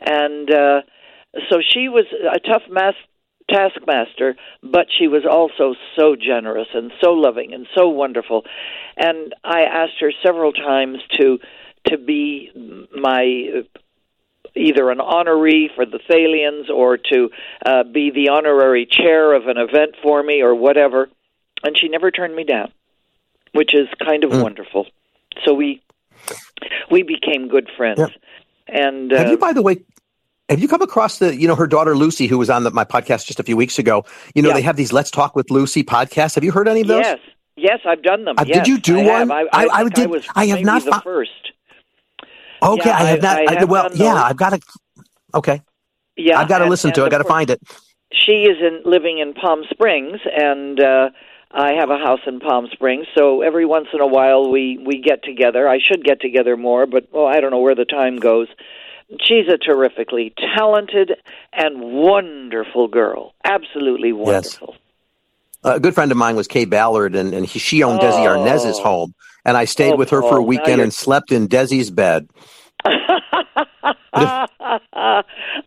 and 0.00 0.50
uh, 0.50 0.82
so 1.50 1.58
she 1.60 1.88
was 1.88 2.04
a 2.12 2.38
tough 2.38 2.62
mas- 2.70 2.94
taskmaster, 3.52 4.36
but 4.62 4.86
she 4.98 5.06
was 5.08 5.24
also 5.30 5.74
so 5.98 6.16
generous 6.16 6.68
and 6.74 6.90
so 7.02 7.10
loving 7.12 7.52
and 7.52 7.66
so 7.76 7.88
wonderful, 7.88 8.44
and 8.96 9.34
I 9.44 9.62
asked 9.62 10.00
her 10.00 10.12
several 10.24 10.52
times 10.52 10.98
to 11.20 11.38
to 11.88 11.98
be 11.98 12.50
my 12.96 13.64
either 14.54 14.90
an 14.90 14.98
honoree 14.98 15.74
for 15.74 15.86
the 15.86 15.98
Thalians 16.10 16.68
or 16.70 16.98
to 16.98 17.30
uh, 17.64 17.84
be 17.84 18.10
the 18.10 18.28
honorary 18.30 18.86
chair 18.86 19.32
of 19.32 19.46
an 19.46 19.56
event 19.56 19.96
for 20.02 20.22
me 20.22 20.42
or 20.42 20.54
whatever. 20.54 21.08
And 21.64 21.78
she 21.78 21.88
never 21.88 22.10
turned 22.10 22.34
me 22.34 22.44
down, 22.44 22.72
which 23.52 23.72
is 23.74 23.88
kind 24.04 24.24
of 24.24 24.30
Mm. 24.30 24.42
wonderful. 24.42 24.86
So 25.44 25.54
we 25.54 25.80
we 26.90 27.02
became 27.02 27.48
good 27.48 27.68
friends. 27.76 28.00
Yep. 28.00 28.10
And 28.68 29.10
Have 29.10 29.26
uh, 29.28 29.30
you, 29.30 29.38
by 29.38 29.52
the 29.52 29.62
way, 29.62 29.78
have 30.52 30.60
you 30.60 30.68
come 30.68 30.82
across 30.82 31.18
the, 31.18 31.36
you 31.36 31.48
know, 31.48 31.54
her 31.56 31.66
daughter 31.66 31.96
Lucy, 31.96 32.26
who 32.26 32.38
was 32.38 32.48
on 32.50 32.62
the, 32.64 32.70
my 32.70 32.84
podcast 32.84 33.26
just 33.26 33.40
a 33.40 33.42
few 33.42 33.56
weeks 33.56 33.78
ago? 33.78 34.04
You 34.34 34.42
know, 34.42 34.48
Yeah. 34.50 34.54
they 34.54 34.62
have 34.62 34.76
these 34.76 34.92
Let's 34.92 35.10
Talk 35.10 35.34
with 35.36 35.50
Lucy 35.50 35.82
podcasts. 35.82 36.34
Have 36.36 36.44
you 36.44 36.52
heard 36.52 36.68
any 36.68 36.82
of 36.82 36.86
those? 36.86 37.04
yes, 37.04 37.18
yes, 37.56 37.78
I've 37.84 38.02
done 38.02 38.24
them. 38.24 38.36
Uh, 38.38 38.44
did 38.44 38.66
you 38.68 38.78
do 38.78 38.98
I 39.00 39.04
one? 39.04 39.28
Have. 39.28 39.30
I, 39.30 39.40
I- 39.40 39.46
I, 39.64 39.68
I 39.80 39.88
did- 39.88 40.10
was 40.10 40.26
I 40.34 40.46
have 40.46 40.60
not 40.62 40.84
the 40.84 41.00
first. 41.02 41.30
Okay, 42.62 42.88
Yeah, 42.90 42.96
I 42.96 43.02
have 43.04 43.22
not. 43.22 43.36
I 43.38 43.44
I, 43.56 43.58
have 43.60 43.68
well, 43.68 43.88
yeah, 43.94 44.14
those. 44.14 44.22
I've 44.22 44.36
got 44.36 44.50
to. 44.50 44.60
Okay, 45.34 45.62
Yeah, 46.16 46.38
I've 46.38 46.48
got 46.48 46.58
to 46.58 46.64
and- 46.64 46.70
listen 46.70 46.92
to. 46.92 47.02
it. 47.02 47.04
I've 47.06 47.10
got 47.10 47.18
to 47.18 47.24
find 47.24 47.50
it. 47.50 47.60
she 48.12 48.42
is 48.44 48.58
in 48.60 48.82
living 48.84 49.18
in 49.18 49.34
Palm 49.34 49.62
Springs 49.70 50.20
and 50.32 50.78
uh 50.80 51.10
I 51.54 51.72
have 51.74 51.90
a 51.90 51.98
house 51.98 52.20
in 52.26 52.40
Palm 52.40 52.66
Springs, 52.72 53.06
so 53.18 53.42
every 53.42 53.66
once 53.66 53.88
in 53.92 54.00
a 54.00 54.06
while 54.06 54.50
we 54.50 54.78
we 54.82 55.00
get 55.02 55.22
together. 55.24 55.68
I 55.68 55.78
should 55.86 56.02
get 56.04 56.20
together 56.20 56.56
more, 56.56 56.86
but 56.86 57.08
well, 57.12 57.26
I 57.26 57.40
don't 57.40 57.50
know 57.50 57.58
where 57.60 57.74
the 57.74 57.84
time 57.84 58.16
goes. 58.18 58.48
She's 59.20 59.48
a 59.48 59.58
terrifically 59.58 60.34
talented 60.56 61.12
and 61.52 61.80
wonderful 61.80 62.88
girl. 62.88 63.34
Absolutely 63.44 64.12
wonderful. 64.12 64.76
a 65.64 65.78
good 65.80 65.94
friend 65.94 66.10
of 66.10 66.16
mine 66.18 66.36
was 66.36 66.48
Kaye 66.48 66.64
Ballard, 66.64 67.14
and, 67.14 67.32
and 67.34 67.46
he, 67.46 67.58
she 67.58 67.82
owned 67.82 68.00
Desi 68.00 68.24
Oh. 68.26 68.38
Arnaz's 68.38 68.78
home, 68.78 69.14
and 69.44 69.56
I 69.56 69.64
stayed 69.64 69.94
Oh, 69.94 69.96
with 69.96 70.10
her 70.10 70.22
for 70.22 70.38
a 70.38 70.40
oh, 70.42 70.46
weekend 70.46 70.80
and 70.80 70.92
slept 70.92 71.30
in 71.32 71.48
Desi's 71.48 71.90
bed. 71.90 72.28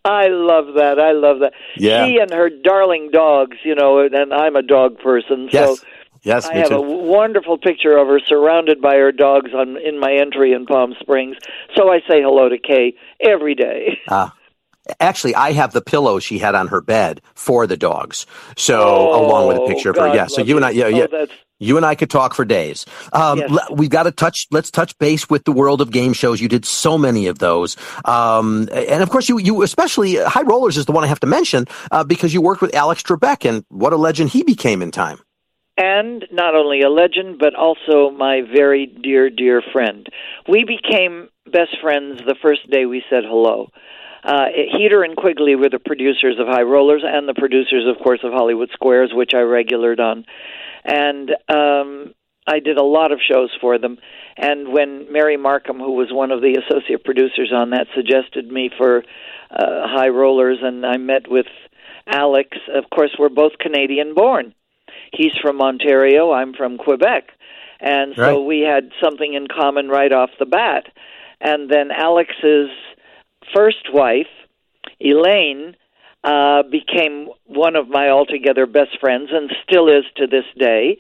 I 0.08 0.28
love 0.28 0.76
that. 0.76 1.00
I 1.00 1.12
love 1.14 1.40
that. 1.40 1.54
Yeah. 1.78 2.06
She 2.06 2.18
and 2.18 2.32
her 2.32 2.50
darling 2.50 3.10
dogs, 3.12 3.58
you 3.64 3.76
know, 3.76 4.00
and 4.00 4.34
I'm 4.34 4.56
a 4.56 4.62
dog 4.62 5.00
person, 5.00 5.50
so 5.52 5.58
yes, 5.72 5.86
Me 6.26 6.32
too. 6.32 6.48
I 6.50 6.56
have 6.58 6.70
too. 6.70 6.76
a 6.76 6.82
wonderful 6.82 7.58
picture 7.58 7.98
of 7.98 8.08
her 8.08 8.20
surrounded 8.20 8.82
by 8.82 8.96
her 8.96 9.12
dogs 9.12 9.52
on 9.54 9.78
in 9.78 10.00
my 10.00 10.14
entry 10.14 10.54
in 10.54 10.66
Palm 10.66 10.96
Springs. 11.00 11.38
So 11.76 11.90
I 11.92 12.00
say 12.02 12.22
hello 12.22 12.50
to 12.50 12.58
Kaye 12.58 12.96
every 13.20 13.56
day. 13.56 14.00
Ah. 14.10 14.34
Actually, 15.00 15.34
I 15.34 15.52
have 15.54 15.74
the 15.74 15.82
pillow 15.82 16.20
she 16.20 16.38
had 16.38 16.54
on 16.54 16.68
her 16.68 16.80
bed 16.80 17.20
for 17.34 17.66
the 17.66 17.76
dogs. 17.76 18.28
So 18.56 18.80
Oh, 19.12 19.20
along 19.20 19.48
with 19.48 19.58
a 19.58 19.66
picture 19.68 19.90
of 19.90 19.96
her, 19.96 20.06
God 20.06 20.16
yeah. 20.16 20.28
So 20.28 20.42
you 20.42 20.58
and 20.58 20.66
I, 20.66 20.70
yeah, 20.70 20.86
Oh, 20.86 20.88
yeah, 20.90 21.08
that's 21.08 21.32
You 21.58 21.78
and 21.78 21.86
I 21.86 21.96
could 21.96 22.12
talk 22.12 22.36
for 22.36 22.46
days. 22.46 22.86
Um, 23.12 23.40
Yes. 23.40 23.50
l- 23.50 23.76
We've 23.76 23.90
got 23.90 24.04
to 24.04 24.12
touch. 24.12 24.46
Let's 24.52 24.70
touch 24.70 24.96
base 25.00 25.28
with 25.28 25.44
the 25.46 25.52
world 25.52 25.82
of 25.82 25.90
game 25.92 26.14
shows. 26.14 26.40
You 26.40 26.48
did 26.48 26.66
so 26.66 27.00
many 27.00 27.26
of 27.26 27.40
those, 27.40 27.78
um, 28.06 28.70
and 28.72 29.02
of 29.02 29.10
course, 29.10 29.28
you 29.28 29.40
you 29.40 29.64
especially 29.64 30.18
High 30.18 30.44
Rollers 30.44 30.78
is 30.78 30.86
the 30.86 30.92
one 30.92 31.04
I 31.04 31.08
have 31.08 31.22
to 31.22 31.28
mention 31.28 31.66
uh, 31.90 32.04
because 32.04 32.32
you 32.36 32.42
worked 32.42 32.62
with 32.62 32.76
Alex 32.76 33.02
Trebek, 33.02 33.48
and 33.50 33.66
what 33.70 33.92
a 33.92 33.98
legend 33.98 34.30
he 34.30 34.44
became 34.44 34.84
in 34.84 34.92
time. 34.92 35.18
And 35.78 36.26
not 36.32 36.56
only 36.56 36.82
a 36.82 36.90
legend, 36.90 37.38
but 37.38 37.54
also 37.54 38.10
my 38.10 38.42
very 38.42 38.86
dear, 38.86 39.30
dear 39.30 39.62
friend. 39.74 40.08
We 40.48 40.64
became 40.64 41.28
best 41.52 41.78
friends 41.82 42.22
the 42.26 42.36
first 42.42 42.70
day 42.70 42.86
we 42.86 43.04
said 43.10 43.24
hello. 43.28 43.70
Uh, 44.24 44.46
Heatter 44.74 45.04
and 45.04 45.16
Quigley 45.16 45.56
were 45.56 45.70
the 45.70 45.80
producers 45.80 46.38
of 46.40 46.48
High 46.48 46.64
Rollers 46.64 47.04
and 47.06 47.28
the 47.28 47.34
producers, 47.34 47.86
of 47.88 48.02
course, 48.02 48.22
of 48.24 48.32
Hollywood 48.32 48.70
Squares, 48.74 49.12
which 49.14 49.34
I 49.36 49.42
regulared 49.42 50.00
on. 50.00 50.26
And 50.84 51.32
um, 51.50 52.16
I 52.48 52.60
did 52.60 52.78
a 52.78 52.84
lot 52.84 53.12
of 53.12 53.20
shows 53.20 53.52
for 53.60 53.78
them. 53.78 53.98
And 54.38 54.72
when 54.72 55.12
Mary 55.12 55.38
Markham, 55.38 55.78
who 55.78 55.92
was 55.92 56.08
one 56.12 56.32
of 56.32 56.42
the 56.42 56.58
associate 56.58 57.04
producers 57.04 57.52
on 57.54 57.72
that, 57.72 57.88
suggested 57.94 58.52
me 58.52 58.72
for 58.76 59.04
uh, 59.52 59.88
High 59.88 60.10
Rollers, 60.10 60.60
and 60.62 60.86
I 60.86 60.98
met 60.98 61.30
with 61.30 61.48
Alex, 62.08 62.58
of 62.74 62.90
course, 62.90 63.16
we're 63.20 63.30
both 63.30 63.58
Canadian 63.60 64.16
born 64.16 64.56
he's 65.14 65.34
from 65.42 65.62
Ontario, 65.62 66.32
I'm 66.32 66.54
from 66.54 66.78
Quebec. 66.78 67.32
And 67.80 68.16
so 68.16 68.22
Right. 68.22 68.46
we 68.46 68.60
had 68.62 68.92
something 69.04 69.34
in 69.34 69.48
common 69.48 69.90
right 69.90 70.12
off 70.12 70.32
the 70.40 70.46
bat. 70.46 70.88
And 71.42 71.70
then 71.70 71.92
Alex's 71.92 72.70
first 73.54 73.92
wife, 73.92 74.30
Elaine, 75.00 75.76
uh, 76.24 76.64
became 76.64 77.30
one 77.46 77.76
of 77.76 77.88
my 77.88 78.10
altogether 78.10 78.66
best 78.66 79.00
friends 79.00 79.30
and 79.32 79.52
still 79.64 79.88
is 79.88 80.06
to 80.16 80.26
this 80.26 80.46
day. 80.58 80.98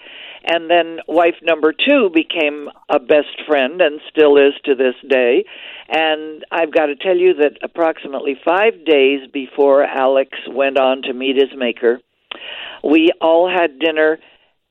And 0.47 0.69
then 0.69 0.99
wife 1.07 1.37
number 1.41 1.73
two 1.73 2.11
became 2.13 2.69
a 2.89 2.99
best 2.99 3.41
friend 3.47 3.81
and 3.81 3.99
still 4.11 4.37
is 4.37 4.53
to 4.65 4.75
this 4.75 4.93
day. 5.09 5.45
And 5.89 6.45
I've 6.51 6.71
got 6.71 6.87
to 6.87 6.95
tell 6.95 7.17
you 7.17 7.33
that 7.35 7.57
approximately 7.63 8.39
five 8.45 8.85
days 8.85 9.27
before 9.33 9.83
Alex 9.83 10.37
went 10.47 10.77
on 10.77 11.01
to 11.03 11.13
meet 11.13 11.37
his 11.37 11.57
maker, 11.57 11.99
we 12.83 13.11
all 13.21 13.49
had 13.49 13.79
dinner 13.79 14.19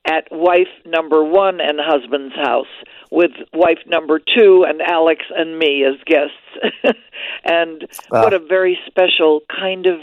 at 0.05 0.27
wife 0.31 0.67
number 0.85 1.23
one 1.23 1.59
and 1.59 1.79
husband's 1.81 2.35
house 2.35 2.67
with 3.11 3.31
wife 3.53 3.79
number 3.87 4.19
two 4.19 4.65
and 4.67 4.81
Alex 4.81 5.23
and 5.35 5.57
me 5.57 5.83
as 5.83 5.95
guests. 6.05 6.95
and 7.43 7.87
what 8.09 8.33
a 8.33 8.39
very 8.39 8.77
special 8.85 9.41
kind 9.49 9.87
of 9.87 9.99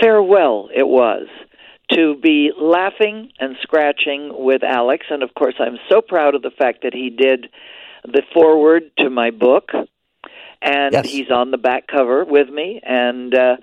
farewell 0.00 0.68
it 0.74 0.86
was 0.86 1.26
to 1.90 2.16
be 2.22 2.52
laughing 2.60 3.30
and 3.40 3.56
scratching 3.62 4.30
with 4.32 4.62
Alex. 4.62 5.06
And 5.10 5.22
of 5.22 5.34
course, 5.34 5.54
I'm 5.58 5.78
so 5.88 6.00
proud 6.00 6.34
of 6.34 6.42
the 6.42 6.50
fact 6.50 6.82
that 6.82 6.92
he 6.92 7.10
did 7.10 7.48
the 8.04 8.22
foreword 8.34 8.90
to 8.98 9.10
my 9.10 9.30
book. 9.30 9.70
And 10.60 10.92
Yes. 10.92 11.08
he's 11.10 11.30
on 11.30 11.50
the 11.50 11.56
back 11.58 11.86
cover 11.86 12.24
with 12.24 12.48
me. 12.48 12.80
And, 12.82 13.34
uh, 13.34 13.56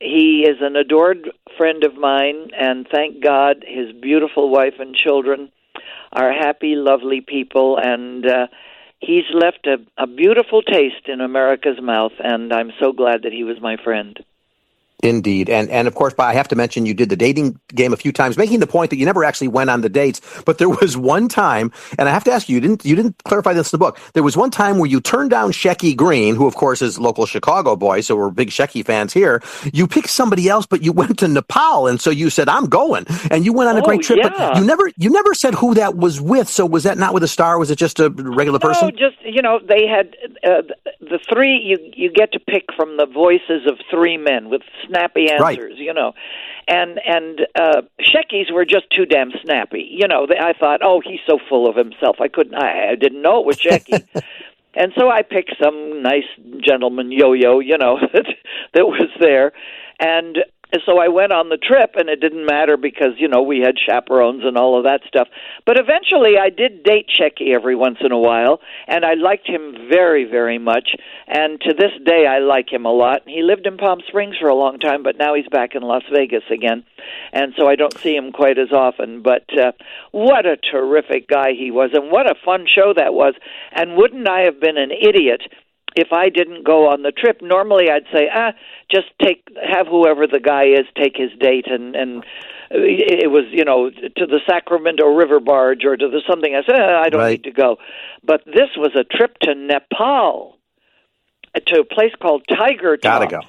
he 0.00 0.46
is 0.48 0.58
an 0.60 0.76
adored 0.76 1.30
friend 1.56 1.84
of 1.84 1.96
mine, 1.96 2.50
and 2.58 2.86
thank 2.90 3.22
God 3.22 3.64
his 3.66 3.92
beautiful 4.00 4.50
wife 4.50 4.74
and 4.78 4.94
children 4.94 5.50
are 6.12 6.32
happy, 6.32 6.74
lovely 6.76 7.20
people, 7.20 7.78
and 7.82 8.24
uh, 8.26 8.46
he's 9.00 9.24
left 9.34 9.66
a, 9.66 9.76
a 10.02 10.06
beautiful 10.06 10.62
taste 10.62 11.06
in 11.06 11.20
America's 11.20 11.80
mouth, 11.82 12.12
and 12.18 12.52
I'm 12.52 12.72
so 12.80 12.92
glad 12.92 13.22
that 13.22 13.32
he 13.32 13.44
was 13.44 13.60
my 13.60 13.76
friend. 13.82 14.18
Indeed, 15.02 15.48
and 15.48 15.70
and 15.70 15.86
of 15.86 15.94
course, 15.94 16.12
I 16.18 16.34
have 16.34 16.48
to 16.48 16.56
mention 16.56 16.84
you 16.84 16.92
did 16.92 17.08
the 17.08 17.16
dating 17.16 17.60
game 17.68 17.92
a 17.92 17.96
few 17.96 18.10
times, 18.10 18.36
making 18.36 18.58
the 18.58 18.66
point 18.66 18.90
that 18.90 18.96
you 18.96 19.06
never 19.06 19.22
actually 19.22 19.46
went 19.46 19.70
on 19.70 19.80
the 19.80 19.88
dates. 19.88 20.20
But 20.44 20.58
there 20.58 20.68
was 20.68 20.96
one 21.14 21.28
time, 21.28 21.70
and 21.98 22.08
I 22.08 22.12
have 22.12 22.24
to 22.24 22.32
ask 22.32 22.48
you, 22.48 22.56
you 22.56 22.60
didn't 22.60 22.84
you 22.84 22.96
didn't 22.96 23.22
clarify 23.22 23.52
this 23.52 23.72
in 23.72 23.78
the 23.78 23.84
book. 23.84 23.98
There 24.14 24.24
was 24.24 24.36
one 24.36 24.50
time 24.50 24.78
where 24.78 24.90
you 24.90 25.00
turned 25.00 25.30
down 25.30 25.52
Shecky 25.52 25.94
Greene, 25.94 26.34
who 26.34 26.48
of 26.48 26.56
course 26.56 26.82
is 26.82 26.98
local 26.98 27.26
Chicago 27.26 27.76
boy, 27.76 28.00
so 28.00 28.16
we're 28.16 28.30
big 28.30 28.50
Shecky 28.50 28.84
fans 28.84 29.12
here. 29.12 29.40
You 29.72 29.86
picked 29.86 30.10
somebody 30.10 30.48
else, 30.48 30.66
but 30.66 30.82
you 30.82 30.92
went 31.02 31.20
to 31.20 31.28
Nepal, 31.28 31.86
and 31.86 32.00
so 32.00 32.10
you 32.10 32.28
said, 32.28 32.48
"I'm 32.48 32.66
going," 32.66 33.06
and 33.30 33.44
you 33.44 33.52
went 33.52 33.68
on 33.68 33.76
a 33.76 33.80
Oh, 33.80 33.84
great 33.84 34.02
trip. 34.02 34.18
But 34.20 34.56
you 34.56 34.64
never 34.64 34.90
you 34.96 35.10
never 35.10 35.32
said 35.32 35.54
who 35.54 35.74
that 35.74 35.96
was 35.96 36.20
with. 36.20 36.48
So 36.48 36.66
was 36.66 36.82
that 36.82 36.98
not 36.98 37.14
with 37.14 37.22
a 37.22 37.28
star? 37.28 37.56
Was 37.58 37.70
it 37.70 37.76
just 37.78 38.00
a 38.00 38.10
regular 38.10 38.58
person? 38.58 38.88
No, 38.88 38.90
just 38.90 39.16
you 39.22 39.42
know, 39.42 39.60
they 39.60 39.86
had 39.86 40.16
uh, 40.44 40.62
the 41.00 41.20
three. 41.32 41.56
You 41.56 41.78
you 41.94 42.10
get 42.12 42.32
to 42.32 42.40
pick 42.40 42.64
from 42.76 42.96
the 42.96 43.06
voices 43.06 43.66
of 43.68 43.78
three 43.90 44.16
men 44.16 44.48
with 44.50 44.62
snappy 44.88 45.28
Right. 45.38 45.58
answers. 45.58 45.78
You 45.78 45.94
know, 45.94 46.12
and 46.66 46.98
and 47.04 47.40
uh, 47.54 47.82
Shecky's 48.00 48.50
were 48.52 48.64
just 48.64 48.86
too 48.94 49.06
damn 49.06 49.30
snappy. 49.42 49.86
You 49.90 50.08
know, 50.08 50.26
they, 50.26 50.38
I 50.38 50.52
thought, 50.58 50.80
oh, 50.84 51.00
he's 51.04 51.20
so 51.28 51.38
full 51.48 51.68
of 51.68 51.76
himself. 51.76 52.16
I 52.20 52.28
couldn't. 52.28 52.54
I, 52.54 52.90
I 52.90 52.94
didn't 52.96 53.22
know 53.22 53.40
it 53.40 53.46
was 53.46 53.56
Shecky. 53.58 54.06
And 54.74 54.92
so 54.96 55.10
I 55.10 55.22
picked 55.22 55.54
some 55.60 56.02
nice 56.02 56.28
gentleman 56.60 57.10
yo-yo, 57.10 57.58
you 57.58 57.76
know, 57.78 57.96
that 58.12 58.26
that 58.74 58.86
was 58.86 59.08
there, 59.18 59.52
and 59.98 60.38
so 60.84 61.00
I 61.00 61.08
went 61.08 61.32
on 61.32 61.48
the 61.48 61.56
trip, 61.56 61.92
and 61.96 62.08
it 62.08 62.20
didn't 62.20 62.44
matter 62.44 62.76
because 62.76 63.12
you 63.16 63.28
know 63.28 63.42
we 63.42 63.60
had 63.60 63.76
chaperones 63.78 64.44
and 64.44 64.56
all 64.56 64.76
of 64.76 64.84
that 64.84 65.00
stuff. 65.08 65.28
But 65.64 65.78
eventually, 65.78 66.36
I 66.38 66.50
did 66.50 66.82
date 66.82 67.08
Shecky 67.08 67.54
every 67.54 67.74
once 67.74 67.98
in 68.00 68.12
a 68.12 68.18
while, 68.18 68.60
and 68.86 69.04
I 69.04 69.14
liked 69.14 69.48
him 69.48 69.88
very, 69.90 70.24
very 70.24 70.58
much. 70.58 70.90
And 71.26 71.60
to 71.62 71.74
this 71.74 71.92
day, 72.04 72.26
I 72.26 72.40
like 72.40 72.70
him 72.70 72.84
a 72.84 72.92
lot. 72.92 73.22
He 73.26 73.42
lived 73.42 73.66
in 73.66 73.78
Palm 73.78 74.00
Springs 74.06 74.36
for 74.38 74.48
a 74.48 74.54
long 74.54 74.78
time, 74.78 75.02
but 75.02 75.16
now 75.18 75.34
he's 75.34 75.48
back 75.48 75.74
in 75.74 75.82
Las 75.82 76.04
Vegas 76.12 76.44
again, 76.50 76.84
and 77.32 77.54
so 77.56 77.66
I 77.66 77.76
don't 77.76 77.96
see 77.98 78.14
him 78.14 78.32
quite 78.32 78.58
as 78.58 78.72
often. 78.72 79.22
But 79.22 79.46
uh, 79.58 79.72
what 80.12 80.44
a 80.44 80.56
terrific 80.56 81.28
guy 81.28 81.52
he 81.52 81.70
was, 81.70 81.90
and 81.94 82.10
what 82.10 82.30
a 82.30 82.34
fun 82.44 82.66
show 82.66 82.92
that 82.94 83.14
was! 83.14 83.34
And 83.72 83.96
wouldn't 83.96 84.28
I 84.28 84.40
have 84.40 84.60
been 84.60 84.76
an 84.76 84.90
idiot? 84.90 85.42
If 85.96 86.08
I 86.12 86.28
didn't 86.28 86.64
go 86.64 86.88
on 86.88 87.02
the 87.02 87.12
trip, 87.12 87.40
normally 87.42 87.90
I'd 87.90 88.06
say, 88.12 88.28
ah, 88.32 88.52
just 88.90 89.08
take 89.22 89.46
have 89.66 89.86
whoever 89.86 90.26
the 90.26 90.40
guy 90.40 90.64
is 90.64 90.86
take 90.96 91.16
his 91.16 91.30
date, 91.40 91.66
and 91.66 91.94
and 91.96 92.24
it 92.70 93.30
was 93.30 93.44
you 93.50 93.64
know 93.64 93.90
to 93.90 94.26
the 94.26 94.40
Sacramento 94.48 95.06
River 95.06 95.40
barge 95.40 95.84
or 95.84 95.96
to 95.96 96.08
the 96.08 96.22
something. 96.28 96.54
I 96.54 96.62
said, 96.66 96.80
ah, 96.80 97.02
I 97.02 97.08
don't 97.08 97.20
Right. 97.20 97.30
need 97.42 97.44
to 97.44 97.52
go, 97.52 97.78
but 98.24 98.44
this 98.44 98.70
was 98.76 98.92
a 98.94 99.04
trip 99.04 99.38
to 99.42 99.54
Nepal, 99.54 100.58
to 101.66 101.80
a 101.80 101.84
place 101.84 102.12
called 102.20 102.44
Tiger 102.48 102.96
Tops. 102.96 103.02
Gotta 103.02 103.26
go. 103.26 103.40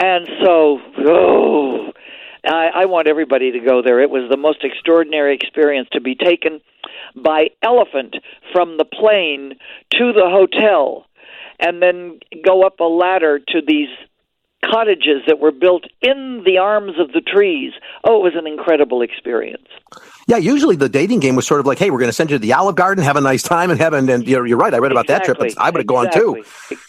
And 0.00 0.28
so, 0.44 0.78
oh, 1.08 1.92
I, 2.46 2.82
I 2.82 2.84
want 2.86 3.08
everybody 3.08 3.50
to 3.52 3.58
go 3.60 3.82
there. 3.82 4.00
It 4.00 4.10
was 4.10 4.30
the 4.30 4.36
most 4.36 4.62
extraordinary 4.62 5.34
experience 5.34 5.88
to 5.92 6.00
be 6.00 6.14
taken 6.14 6.60
by 7.16 7.48
elephant 7.62 8.14
from 8.52 8.76
the 8.78 8.84
plane 8.84 9.54
to 9.92 10.12
the 10.12 10.28
hotel 10.30 11.07
and 11.58 11.82
then 11.82 12.20
go 12.44 12.62
up 12.62 12.80
a 12.80 12.84
ladder 12.84 13.38
to 13.38 13.60
these 13.66 13.88
cottages 14.64 15.22
that 15.26 15.38
were 15.38 15.52
built 15.52 15.84
in 16.02 16.42
the 16.44 16.58
arms 16.58 16.92
of 16.98 17.12
the 17.12 17.20
trees. 17.20 17.72
Oh, 18.04 18.20
it 18.20 18.22
was 18.22 18.34
an 18.36 18.46
incredible 18.46 19.02
experience. 19.02 19.68
Yeah, 20.26 20.36
usually 20.36 20.76
the 20.76 20.90
dating 20.90 21.20
game 21.20 21.36
was 21.36 21.46
sort 21.46 21.60
of 21.60 21.64
like, 21.66 21.78
"Hey, 21.78 21.90
we're 21.90 21.98
going 21.98 22.10
to 22.10 22.12
send 22.14 22.30
you 22.30 22.36
to 22.36 22.38
the 22.38 22.52
Olive 22.52 22.76
Garden, 22.76 23.02
have 23.02 23.16
a 23.16 23.20
nice 23.20 23.42
time, 23.42 23.70
and 23.70 23.80
heaven. 23.80 24.06
And, 24.10 24.28
you're, 24.28 24.46
you're 24.46 24.58
right. 24.58 24.74
I 24.74 24.78
read 24.78 24.92
about 24.92 25.06
that 25.06 25.24
trip. 25.24 25.38
But 25.38 25.54
I 25.56 25.70
would 25.70 25.78
have 25.78 25.86
gone 25.86 26.10
too. 26.12 26.44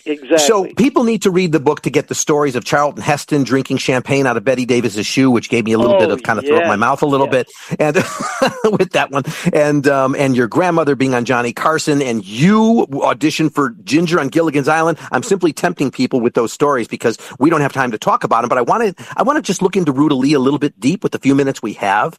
Exactly. 0.06 0.38
So 0.40 0.66
people 0.76 1.06
need 1.06 1.22
to 1.22 1.32
read 1.32 1.54
the 1.54 1.60
book 1.62 1.82
to 1.84 1.90
get 1.90 2.10
the 2.10 2.16
stories 2.16 2.58
of 2.58 2.66
Charlton 2.66 3.02
Heston 3.02 3.44
drinking 3.44 3.78
champagne 3.78 4.28
out 4.28 4.36
of 4.36 4.44
Bette 4.44 4.66
Davis's 4.66 5.06
shoe, 5.06 5.32
which 5.32 5.50
gave 5.50 5.64
me 5.64 5.72
a 5.72 5.78
little 5.78 5.96
Oh, 5.96 6.00
bit 6.00 6.12
of 6.12 6.22
kind 6.24 6.38
of 6.38 6.46
throw 6.46 6.58
up 6.58 6.64
yes, 6.64 6.68
my 6.68 6.76
mouth 6.76 7.02
a 7.02 7.06
little 7.06 7.30
yes. 7.32 7.48
bit, 7.70 7.80
and 7.80 7.96
with 8.78 8.92
that 8.92 9.10
one, 9.12 9.24
and 9.54 9.88
um, 9.88 10.16
and 10.16 10.36
your 10.36 10.48
grandmother 10.48 10.96
being 10.96 11.14
on 11.14 11.24
Johnny 11.24 11.54
Carson, 11.54 12.02
and 12.02 12.26
you 12.26 12.88
auditioned 12.92 13.54
for 13.54 13.70
Ginger 13.86 14.20
on 14.20 14.28
Gilligan's 14.28 14.68
Island. 14.68 14.98
I'm 15.14 15.24
simply 15.24 15.54
tempting 15.54 15.92
people 15.92 16.20
with 16.20 16.34
those 16.34 16.52
stories 16.52 16.90
because 16.90 17.18
we 17.40 17.50
don't 17.50 17.59
have 17.62 17.74
time 17.74 17.92
to 17.92 17.98
talk 17.98 18.24
about 18.24 18.42
them. 18.42 18.50
But 18.50 18.58
I 18.58 18.62
want 18.62 18.98
to 18.98 19.06
I 19.18 19.24
want 19.24 19.38
to 19.38 19.42
just 19.42 19.62
look 19.62 19.76
into 19.76 19.92
Ruta 19.92 20.16
Lee 20.16 20.34
a 20.34 20.40
little 20.40 20.60
bit 20.60 20.80
deep 20.80 21.04
with 21.04 21.12
the 21.12 21.20
few 21.20 21.36
minutes 21.36 21.62
we 21.62 21.74
have. 21.74 22.18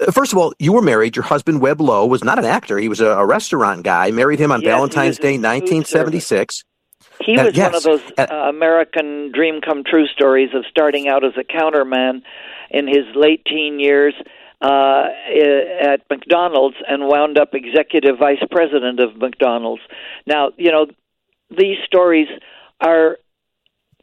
Uh, 0.00 0.10
First 0.10 0.32
of 0.32 0.38
all, 0.38 0.52
you 0.58 0.72
were 0.72 0.82
married. 0.82 1.16
Your 1.16 1.24
husband, 1.24 1.60
Webb 1.60 1.80
Lowe, 1.80 2.06
was 2.06 2.24
not 2.24 2.38
an 2.38 2.44
actor. 2.44 2.78
He 2.78 2.88
was 2.88 3.00
a, 3.00 3.06
a 3.08 3.26
restaurant 3.26 3.82
guy. 3.84 4.10
Married 4.10 4.38
him 4.38 4.50
on 4.52 4.60
Yes, 4.62 4.70
Valentine's 4.70 5.18
Day, 5.18 5.34
in 5.34 5.40
food 5.42 5.48
1976. 5.48 6.64
He 7.24 7.36
Uh, 7.38 7.44
was 7.44 7.56
yes. 7.56 7.66
one 7.72 7.74
of 7.76 7.82
those 7.82 8.12
uh, 8.18 8.34
American 8.48 9.30
dream 9.32 9.60
come 9.60 9.84
true 9.84 10.06
stories 10.06 10.50
of 10.54 10.64
starting 10.68 11.08
out 11.08 11.24
as 11.24 11.32
a 11.36 11.44
counterman 11.44 12.22
in 12.70 12.88
his 12.88 13.04
late 13.14 13.44
teen 13.44 13.78
years 13.78 14.14
uh, 14.60 15.04
at 15.80 16.00
McDonald's 16.10 16.76
and 16.88 17.06
wound 17.06 17.38
up 17.38 17.54
executive 17.54 18.18
vice 18.18 18.42
president 18.50 18.98
of 19.00 19.16
McDonald's. 19.16 19.82
Now, 20.26 20.50
you 20.56 20.70
know, 20.72 20.86
these 21.50 21.76
stories 21.84 22.28
are 22.80 23.18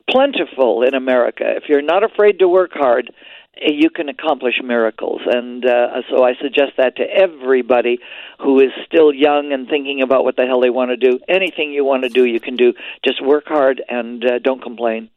plentiful 0.10 0.84
in 0.84 0.94
America. 0.94 1.44
If 1.46 1.64
you're 1.68 1.82
not 1.82 2.04
afraid 2.04 2.40
to 2.40 2.48
work 2.48 2.72
hard, 2.74 3.12
eh, 3.58 3.72
you 3.72 3.90
can 3.90 4.10
accomplish 4.10 4.56
miracles. 4.64 5.22
And 5.26 5.66
uh, 5.66 6.02
so 6.10 6.24
I 6.24 6.34
suggest 6.42 6.74
that 6.78 6.96
to 6.98 7.04
everybody 7.04 8.00
who 8.40 8.60
is 8.60 8.72
still 8.86 9.14
young 9.14 9.52
and 9.54 9.68
thinking 9.68 10.02
about 10.02 10.24
what 10.24 10.36
the 10.36 10.46
hell 10.46 10.62
they 10.62 10.70
want 10.70 10.92
to 10.92 10.98
do. 10.98 11.20
Anything 11.28 11.72
you 11.72 11.86
want 11.86 12.04
to 12.04 12.10
do, 12.10 12.26
you 12.26 12.40
can 12.40 12.56
do. 12.56 12.74
Just 13.04 13.24
work 13.24 13.46
hard 13.48 13.82
and 13.88 14.24
uh, 14.26 14.40
don't 14.40 14.62
complain. 14.62 15.10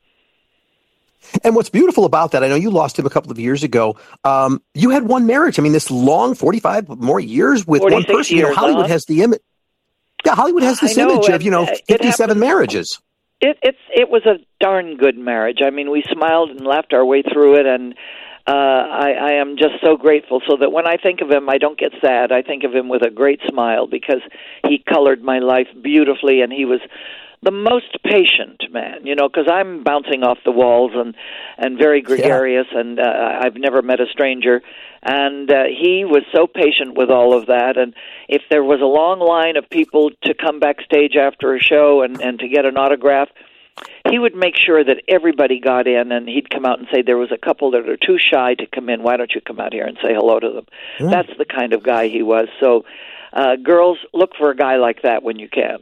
And 1.44 1.54
what's 1.54 1.70
beautiful 1.70 2.04
about 2.04 2.32
that, 2.32 2.42
I 2.42 2.48
know 2.48 2.56
you 2.56 2.70
lost 2.70 2.98
him 2.98 3.06
a 3.06 3.10
couple 3.10 3.30
of 3.30 3.38
years 3.38 3.62
ago. 3.62 3.96
Um, 4.24 4.60
you 4.74 4.90
had 4.90 5.04
one 5.04 5.26
marriage. 5.26 5.58
I 5.58 5.62
mean, 5.62 5.72
this 5.72 5.90
long 5.90 6.34
45 6.34 6.88
more 6.88 7.20
years 7.20 7.66
with 7.66 7.82
one 7.82 8.04
person. 8.04 8.36
You 8.36 8.42
know, 8.42 8.54
Hollywood 8.54 8.90
has 8.90 9.04
the 9.04 9.22
image. 9.22 9.40
Yeah, 10.24 10.34
Hollywood 10.34 10.62
has 10.62 10.80
this 10.80 10.96
know, 10.96 11.10
image 11.10 11.28
of, 11.28 11.42
you 11.42 11.50
know, 11.50 11.66
57 11.88 12.38
marriages. 12.38 13.00
It, 13.42 13.58
it's, 13.62 13.78
it 13.90 14.08
was 14.08 14.24
a 14.24 14.38
darn 14.60 14.96
good 14.96 15.18
marriage. 15.18 15.58
I 15.64 15.70
mean, 15.70 15.90
we 15.90 16.04
smiled 16.10 16.50
and 16.50 16.60
laughed 16.64 16.92
our 16.92 17.04
way 17.04 17.22
through 17.22 17.56
it, 17.58 17.66
and 17.66 17.94
uh, 18.46 18.52
I, 18.52 19.10
I 19.20 19.32
am 19.40 19.56
just 19.56 19.74
so 19.82 19.96
grateful. 19.96 20.40
So 20.48 20.56
that 20.60 20.70
when 20.70 20.86
I 20.86 20.96
think 20.96 21.20
of 21.20 21.30
him, 21.30 21.48
I 21.48 21.58
don't 21.58 21.78
get 21.78 21.90
sad. 22.00 22.30
I 22.30 22.42
think 22.42 22.62
of 22.62 22.72
him 22.72 22.88
with 22.88 23.02
a 23.04 23.10
great 23.10 23.40
smile 23.48 23.88
because 23.88 24.22
he 24.66 24.78
colored 24.88 25.22
my 25.22 25.40
life 25.40 25.66
beautifully, 25.82 26.40
and 26.40 26.52
he 26.52 26.64
was 26.64 26.80
the 27.42 27.50
most 27.50 27.98
patient 28.04 28.62
man, 28.70 29.04
you 29.04 29.16
know, 29.16 29.28
because 29.28 29.48
I'm 29.50 29.82
bouncing 29.82 30.22
off 30.22 30.38
the 30.44 30.52
walls 30.52 30.92
and 30.94 31.14
and 31.58 31.76
very 31.76 32.00
gregarious, 32.00 32.66
yeah. 32.72 32.80
and 32.80 33.00
uh, 33.00 33.40
I've 33.42 33.56
never 33.56 33.82
met 33.82 34.00
a 34.00 34.06
stranger. 34.10 34.62
And 35.02 35.50
uh, 35.50 35.64
he 35.66 36.04
was 36.04 36.22
so 36.32 36.46
patient 36.46 36.96
with 36.96 37.10
all 37.10 37.36
of 37.36 37.46
that. 37.46 37.76
And 37.76 37.94
if 38.28 38.42
there 38.50 38.62
was 38.62 38.80
a 38.80 38.84
long 38.84 39.18
line 39.18 39.56
of 39.56 39.68
people 39.68 40.10
to 40.22 40.34
come 40.34 40.60
backstage 40.60 41.16
after 41.16 41.54
a 41.54 41.60
show 41.60 42.02
and 42.02 42.20
and 42.20 42.38
to 42.38 42.48
get 42.48 42.64
an 42.64 42.76
autograph, 42.76 43.28
he 44.08 44.18
would 44.20 44.36
make 44.36 44.54
sure 44.56 44.84
that 44.84 45.02
everybody 45.08 45.58
got 45.58 45.88
in 45.88 46.12
and 46.12 46.28
he'd 46.28 46.48
come 46.48 46.64
out 46.64 46.78
and 46.78 46.86
say 46.92 47.02
there 47.02 47.18
was 47.18 47.32
a 47.32 47.38
couple 47.44 47.72
that 47.72 47.88
are 47.88 47.96
too 47.96 48.18
shy 48.18 48.54
to 48.54 48.66
come 48.66 48.88
in 48.88 49.02
why 49.02 49.16
don't 49.16 49.32
you 49.34 49.40
come 49.40 49.58
out 49.58 49.72
here 49.72 49.86
and 49.86 49.96
say 50.02 50.12
hello 50.12 50.38
to 50.38 50.50
them 50.50 51.10
that's 51.10 51.30
the 51.38 51.44
kind 51.44 51.72
of 51.72 51.82
guy 51.82 52.08
he 52.08 52.22
was 52.22 52.48
so 52.60 52.84
uh 53.32 53.56
girls 53.56 53.98
look 54.12 54.30
for 54.36 54.50
a 54.50 54.56
guy 54.56 54.76
like 54.76 55.02
that 55.02 55.22
when 55.22 55.38
you 55.38 55.48
can 55.48 55.78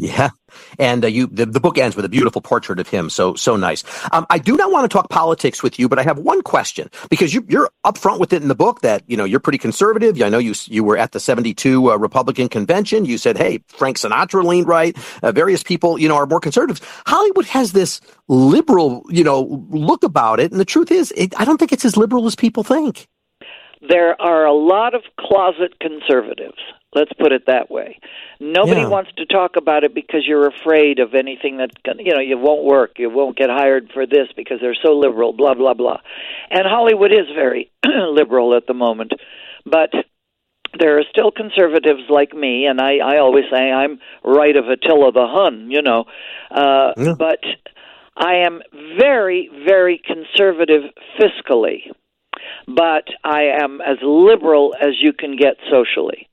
yeah, 0.00 0.30
and 0.78 1.04
uh, 1.04 1.08
you 1.08 1.26
the, 1.26 1.44
the, 1.44 1.58
book 1.58 1.76
ends 1.76 1.96
with 1.96 2.04
a 2.04 2.08
beautiful 2.08 2.40
portrait 2.40 2.78
of 2.78 2.88
him. 2.88 3.10
So 3.10 3.34
so 3.34 3.56
nice. 3.56 3.82
Um, 4.12 4.26
I 4.30 4.38
do 4.38 4.56
not 4.56 4.70
want 4.70 4.88
to 4.88 4.88
talk 4.88 5.10
politics 5.10 5.60
with 5.60 5.76
you, 5.76 5.88
but 5.88 5.98
I 5.98 6.04
have 6.04 6.20
one 6.20 6.40
question 6.42 6.88
because 7.10 7.34
you, 7.34 7.44
you're 7.48 7.68
upfront 7.84 8.20
with 8.20 8.32
it 8.32 8.40
in 8.40 8.46
the 8.46 8.54
book 8.54 8.82
that 8.82 9.02
you 9.08 9.16
know 9.16 9.24
you're 9.24 9.40
pretty 9.40 9.58
conservative. 9.58 10.22
I 10.22 10.28
know 10.28 10.38
you 10.38 10.54
you 10.66 10.84
were 10.84 10.96
at 10.96 11.10
the 11.10 11.18
'72 11.18 11.90
uh, 11.90 11.96
Republican 11.96 12.48
convention. 12.48 13.06
You 13.06 13.18
said, 13.18 13.36
"Hey, 13.36 13.64
Frank 13.66 13.98
Sinatra 13.98 14.44
leaned 14.44 14.68
right." 14.68 14.96
Uh, 15.20 15.32
various 15.32 15.64
people, 15.64 15.98
you 15.98 16.08
know, 16.08 16.14
are 16.14 16.26
more 16.26 16.38
conservatives. 16.38 16.80
Hollywood 17.04 17.46
has 17.46 17.72
this 17.72 18.00
liberal, 18.28 19.02
you 19.08 19.24
know, 19.24 19.66
look 19.70 20.04
about 20.04 20.38
it, 20.38 20.52
and 20.52 20.60
the 20.60 20.64
truth 20.64 20.92
is, 20.92 21.12
it, 21.16 21.34
I 21.40 21.44
don't 21.44 21.58
think 21.58 21.72
it's 21.72 21.84
as 21.84 21.96
liberal 21.96 22.24
as 22.26 22.36
people 22.36 22.62
think. 22.62 23.08
There 23.88 24.20
are 24.22 24.44
a 24.44 24.54
lot 24.54 24.94
of 24.94 25.02
closet 25.18 25.74
conservatives. 25.80 26.58
Let's 26.94 27.12
put 27.18 27.32
it 27.32 27.44
that 27.46 27.70
way. 27.70 27.98
Nobody 28.40 28.80
Yeah. 28.80 28.88
wants 28.88 29.12
to 29.16 29.26
talk 29.26 29.56
about 29.56 29.84
it 29.84 29.92
because 29.92 30.26
you're 30.26 30.46
afraid 30.46 31.00
of 31.00 31.14
anything 31.14 31.58
that 31.58 31.70
you 31.98 32.14
know 32.14 32.20
you 32.20 32.38
won't 32.38 32.64
work, 32.64 32.98
you 32.98 33.10
won't 33.10 33.36
get 33.36 33.50
hired 33.50 33.90
for 33.92 34.06
this 34.06 34.28
because 34.34 34.60
they're 34.60 34.74
so 34.74 34.94
liberal, 34.94 35.32
blah 35.34 35.54
blah 35.54 35.74
blah. 35.74 36.00
And 36.50 36.66
Hollywood 36.66 37.12
is 37.12 37.28
very 37.34 37.70
liberal 37.86 38.54
at 38.54 38.66
the 38.66 38.74
moment, 38.74 39.12
but 39.66 39.92
there 40.78 40.98
are 40.98 41.04
still 41.10 41.30
conservatives 41.30 42.02
like 42.08 42.32
me, 42.34 42.66
and 42.66 42.80
I, 42.80 42.98
I 42.98 43.18
always 43.18 43.44
say 43.50 43.70
I'm 43.70 44.00
right 44.22 44.56
of 44.56 44.68
Attila 44.68 45.12
the 45.12 45.26
Hun, 45.26 45.70
you 45.70 45.82
know. 45.82 46.04
Uh, 46.50 46.92
Yeah. 46.96 47.14
But 47.18 47.40
I 48.16 48.36
am 48.46 48.62
very, 48.98 49.50
very 49.66 49.98
conservative 50.04 50.82
fiscally, 51.18 51.90
but 52.66 53.04
I 53.24 53.44
am 53.60 53.80
as 53.80 53.98
liberal 54.02 54.74
as 54.80 55.00
you 55.00 55.12
can 55.12 55.36
get 55.36 55.56
socially. 55.70 56.27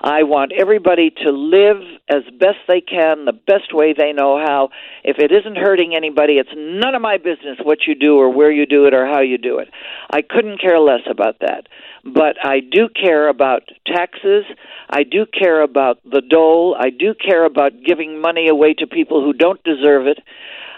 I 0.00 0.22
want 0.22 0.52
everybody 0.52 1.10
to 1.10 1.30
live 1.30 1.82
as 2.08 2.22
best 2.38 2.58
they 2.68 2.80
can, 2.80 3.24
the 3.24 3.32
best 3.32 3.74
way 3.74 3.92
they 3.92 4.12
know 4.12 4.38
how. 4.38 4.70
If 5.02 5.18
it 5.18 5.32
isn't 5.32 5.56
hurting 5.56 5.94
anybody, 5.96 6.34
it's 6.34 6.50
none 6.56 6.94
of 6.94 7.02
my 7.02 7.16
business 7.16 7.58
what 7.62 7.86
you 7.86 7.94
do 7.94 8.16
or 8.16 8.30
where 8.32 8.50
you 8.50 8.64
do 8.64 8.86
it 8.86 8.94
or 8.94 9.06
how 9.06 9.20
you 9.20 9.38
do 9.38 9.58
it. 9.58 9.68
I 10.10 10.22
couldn't 10.22 10.60
care 10.60 10.78
less 10.78 11.02
about 11.10 11.40
that. 11.40 11.66
But 12.04 12.36
I 12.42 12.60
do 12.60 12.88
care 12.88 13.28
about 13.28 13.62
taxes. 13.86 14.44
I 14.88 15.02
do 15.02 15.26
care 15.26 15.62
about 15.62 15.98
the 16.04 16.22
dole. 16.22 16.76
I 16.78 16.90
do 16.90 17.12
care 17.14 17.44
about 17.44 17.72
giving 17.84 18.20
money 18.20 18.48
away 18.48 18.74
to 18.74 18.86
people 18.86 19.22
who 19.22 19.32
don't 19.32 19.62
deserve 19.64 20.06
it. 20.06 20.18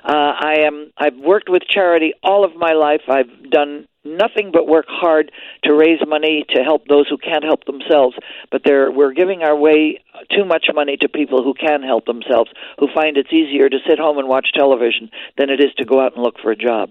Uh, 0.03 0.33
I 0.41 0.55
am. 0.61 0.93
I've 0.97 1.17
worked 1.17 1.51
with 1.51 1.63
charity 1.69 2.15
all 2.23 2.43
of 2.45 2.57
my 2.57 2.73
life. 2.73 3.03
I've 3.09 3.51
done 3.51 3.87
nothing 4.05 4.51
but 4.53 4.67
work 4.67 4.87
hard 4.89 5.31
to 5.65 5.75
raise 5.75 6.01
money 6.07 6.45
to 6.55 6.63
help 6.63 6.87
those 6.87 7.09
who 7.09 7.19
can't 7.19 7.45
help 7.45 7.65
themselves. 7.65 8.17
But 8.51 8.63
we're 8.65 9.13
giving 9.13 9.43
our 9.43 9.57
way 9.57 10.03
too 10.35 10.45
much 10.45 10.67
money 10.75 10.97
to 10.99 11.09
people 11.09 11.43
who 11.43 11.55
can 11.55 11.83
help 11.83 12.07
themselves, 12.07 12.51
who 12.79 12.89
find 12.95 13.17
it's 13.17 13.33
easier 13.33 13.69
to 13.69 13.79
sit 13.89 13.99
home 13.99 14.19
and 14.19 14.29
watch 14.29 14.49
television 14.55 15.11
than 15.37 15.51
it 15.51 15.61
is 15.61 15.73
to 15.79 15.85
go 15.85 16.01
out 16.01 16.15
and 16.15 16.23
look 16.23 16.37
for 16.43 16.51
a 16.51 16.57
job. 16.57 16.91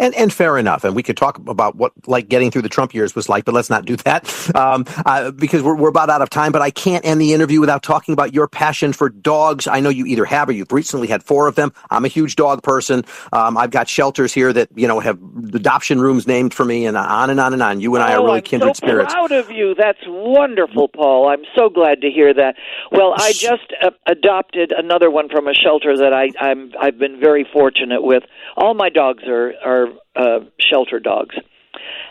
And, 0.00 0.14
and 0.16 0.32
fair 0.32 0.56
enough. 0.58 0.84
And 0.84 0.96
we 0.96 1.02
could 1.02 1.16
talk 1.18 1.38
about 1.46 1.76
what 1.76 1.92
like 2.06 2.28
getting 2.28 2.50
through 2.50 2.62
the 2.62 2.68
Trump 2.70 2.94
years 2.94 3.14
was 3.14 3.28
like, 3.28 3.44
but 3.44 3.54
let's 3.54 3.68
not 3.70 3.84
do 3.84 3.96
that 3.98 4.56
um, 4.56 4.84
uh, 5.04 5.30
because 5.30 5.62
we're, 5.62 5.76
we're 5.76 5.90
about 5.90 6.08
out 6.10 6.22
of 6.22 6.30
time. 6.30 6.52
But 6.52 6.62
I 6.62 6.70
can't 6.70 7.04
end 7.04 7.20
the 7.20 7.34
interview 7.34 7.60
without 7.60 7.82
talking 7.82 8.14
about 8.14 8.32
your 8.34 8.48
passion 8.48 8.94
for 8.94 9.10
dogs. 9.10 9.66
I 9.68 9.80
know 9.80 9.90
you 9.90 10.06
either 10.06 10.24
have 10.24 10.48
or 10.48 10.52
you've 10.52 10.72
recently 10.72 11.06
had 11.06 11.22
four 11.22 11.46
of 11.48 11.54
them. 11.54 11.72
I'm 11.90 12.06
a 12.06 12.08
huge 12.08 12.36
dog 12.36 12.62
person. 12.62 13.04
Um, 13.34 13.58
I've 13.58 13.70
got 13.70 13.88
shelters 13.88 14.32
here 14.32 14.52
that 14.54 14.70
you 14.74 14.88
know 14.88 15.00
have 15.00 15.18
adoption 15.54 16.00
rooms 16.00 16.26
named 16.26 16.54
for 16.54 16.64
me, 16.64 16.86
and 16.86 16.96
on 16.96 17.28
and 17.28 17.38
on 17.38 17.52
and 17.52 17.62
on. 17.62 17.80
You 17.80 17.94
and 17.94 18.02
I 18.02 18.14
are 18.14 18.20
Oh, 18.20 18.24
really 18.24 18.38
I'm 18.38 18.42
kindred 18.44 18.76
so 18.76 18.86
spirits. 18.86 19.12
proud 19.12 19.32
of 19.32 19.50
you. 19.50 19.74
That's 19.76 20.00
wonderful, 20.06 20.88
Paul. 20.88 21.28
I'm 21.28 21.42
so 21.54 21.68
glad 21.68 22.00
to 22.00 22.10
hear 22.10 22.32
that. 22.32 22.54
Well, 22.90 23.12
I 23.18 23.32
just 23.32 23.72
uh, 23.82 23.90
adopted 24.06 24.72
another 24.72 25.10
one 25.10 25.28
from 25.28 25.46
a 25.46 25.52
shelter 25.54 25.96
that 25.98 26.14
I, 26.14 26.30
I'm 26.42 26.72
I've 26.80 26.98
been 26.98 27.20
very 27.20 27.46
fortunate 27.52 28.02
with. 28.02 28.22
All 28.56 28.72
my 28.72 28.88
dogs 28.88 29.24
are 29.28 29.52
are 29.64 29.89
uh, 30.16 30.40
shelter 30.58 30.98
dogs, 31.00 31.34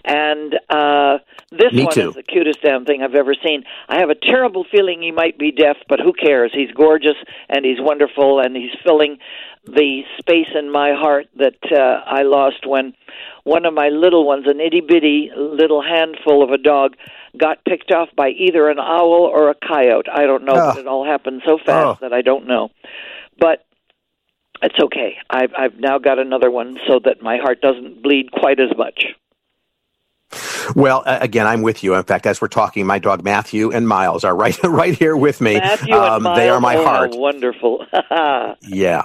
and 0.05 0.53
uh, 0.69 1.17
this 1.51 1.73
Me 1.73 1.83
one 1.83 1.93
too. 1.93 2.09
is 2.09 2.15
the 2.15 2.23
cutest 2.23 2.61
damn 2.61 2.85
thing 2.85 3.01
I've 3.03 3.15
ever 3.15 3.33
seen. 3.45 3.63
I 3.87 3.99
have 3.99 4.09
a 4.09 4.15
terrible 4.15 4.65
feeling 4.71 5.01
he 5.01 5.11
might 5.11 5.37
be 5.37 5.51
deaf, 5.51 5.77
but 5.87 5.99
who 5.99 6.13
cares? 6.13 6.51
He's 6.53 6.71
gorgeous 6.71 7.17
and 7.49 7.65
he's 7.65 7.79
wonderful, 7.79 8.39
and 8.39 8.55
he's 8.55 8.71
filling 8.83 9.17
the 9.65 10.03
space 10.19 10.49
in 10.55 10.71
my 10.71 10.93
heart 10.93 11.27
that 11.37 11.57
uh, 11.71 12.01
I 12.05 12.23
lost 12.23 12.65
when 12.65 12.93
one 13.43 13.65
of 13.65 13.73
my 13.73 13.89
little 13.89 14.25
ones, 14.25 14.45
an 14.47 14.59
itty 14.61 14.81
bitty 14.81 15.31
little 15.35 15.81
handful 15.81 16.43
of 16.43 16.51
a 16.51 16.57
dog, 16.57 16.95
got 17.37 17.63
picked 17.65 17.91
off 17.91 18.09
by 18.15 18.29
either 18.29 18.69
an 18.69 18.79
owl 18.79 19.29
or 19.31 19.49
a 19.49 19.55
coyote. 19.55 20.07
I 20.11 20.25
don't 20.25 20.45
know, 20.45 20.53
Ah. 20.55 20.71
but 20.73 20.79
it 20.81 20.87
all 20.87 21.05
happened 21.05 21.41
so 21.45 21.57
fast 21.57 21.97
Oh. 22.01 22.07
that 22.07 22.13
I 22.13 22.21
don't 22.21 22.47
know. 22.47 22.69
But 23.37 23.65
it's 24.61 24.79
okay. 24.79 25.17
I've 25.29 25.53
I've 25.57 25.79
now 25.79 25.97
got 25.99 26.19
another 26.19 26.51
one 26.51 26.77
so 26.87 26.99
that 27.05 27.21
my 27.21 27.37
heart 27.37 27.61
doesn't 27.61 28.01
bleed 28.01 28.31
quite 28.31 28.59
as 28.59 28.75
much. 28.77 29.05
Well, 30.75 31.03
uh, 31.05 31.17
again, 31.21 31.47
I'm 31.47 31.61
with 31.63 31.83
you. 31.83 31.95
In 31.95 32.03
fact, 32.03 32.27
as 32.27 32.39
we're 32.41 32.49
talking, 32.49 32.85
my 32.85 32.99
dog 32.99 33.23
Matthew 33.23 33.71
and 33.71 33.87
Miles 33.87 34.23
are 34.23 34.35
right 34.43 34.57
right 34.63 34.95
here 34.95 35.17
with 35.17 35.41
me. 35.41 35.55
Matthew 35.55 35.95
and 35.95 36.03
Um, 36.05 36.23
Miles, 36.23 36.37
they 36.37 36.49
are 36.49 36.61
my 36.61 36.75
oh, 36.77 36.83
heart. 36.85 37.15
Wonderful. 37.15 37.85
Yeah. 38.61 39.03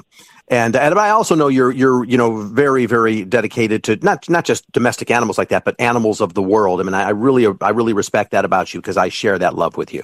And 0.48 0.76
and 0.76 0.98
I 0.98 1.08
also 1.10 1.34
know 1.34 1.48
you're 1.48 1.72
you're 1.72 2.04
you 2.04 2.18
know 2.18 2.42
very 2.42 2.84
very 2.84 3.24
dedicated 3.24 3.82
to 3.84 3.96
not 3.96 4.28
not 4.28 4.44
just 4.44 4.70
domestic 4.72 5.10
animals 5.10 5.38
like 5.38 5.48
that, 5.48 5.64
but 5.64 5.74
animals 5.80 6.20
of 6.20 6.34
the 6.34 6.42
world. 6.42 6.80
I 6.80 6.82
mean, 6.82 6.92
I, 6.92 7.04
I 7.04 7.10
really 7.10 7.46
I 7.62 7.70
really 7.70 7.94
respect 7.94 8.32
that 8.32 8.44
about 8.44 8.74
you 8.74 8.80
because 8.80 8.98
I 8.98 9.08
share 9.08 9.38
that 9.38 9.54
love 9.54 9.78
with 9.78 9.94
you. 9.94 10.02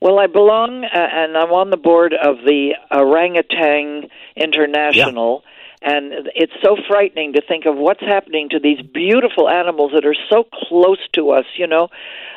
Well, 0.00 0.18
I 0.18 0.28
belong, 0.28 0.84
uh, 0.84 0.88
and 0.94 1.36
I'm 1.36 1.52
on 1.52 1.70
the 1.70 1.76
board 1.76 2.14
of 2.14 2.36
the 2.44 2.74
Orangutan 2.90 4.08
International. 4.36 5.42
And 5.80 6.28
it's 6.34 6.52
so 6.62 6.76
frightening 6.88 7.34
to 7.34 7.42
think 7.46 7.64
of 7.66 7.76
what's 7.76 8.00
happening 8.00 8.48
to 8.50 8.58
these 8.58 8.80
beautiful 8.82 9.48
animals 9.48 9.92
that 9.94 10.04
are 10.04 10.16
so 10.30 10.44
close 10.52 10.98
to 11.14 11.30
us. 11.30 11.44
You 11.56 11.68
know, 11.68 11.88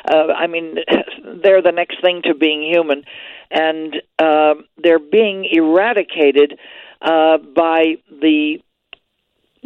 uh, 0.08 0.32
I 0.36 0.46
mean, 0.46 0.76
they're 1.42 1.62
the 1.62 1.72
next 1.72 2.00
thing 2.00 2.22
to 2.24 2.34
being 2.34 2.62
human, 2.62 3.04
and 3.50 3.96
uh, 4.18 4.54
they're 4.82 5.00
being 5.00 5.44
eradicated 5.50 6.58
uh, 7.00 7.38
by 7.38 7.96
the 8.10 8.60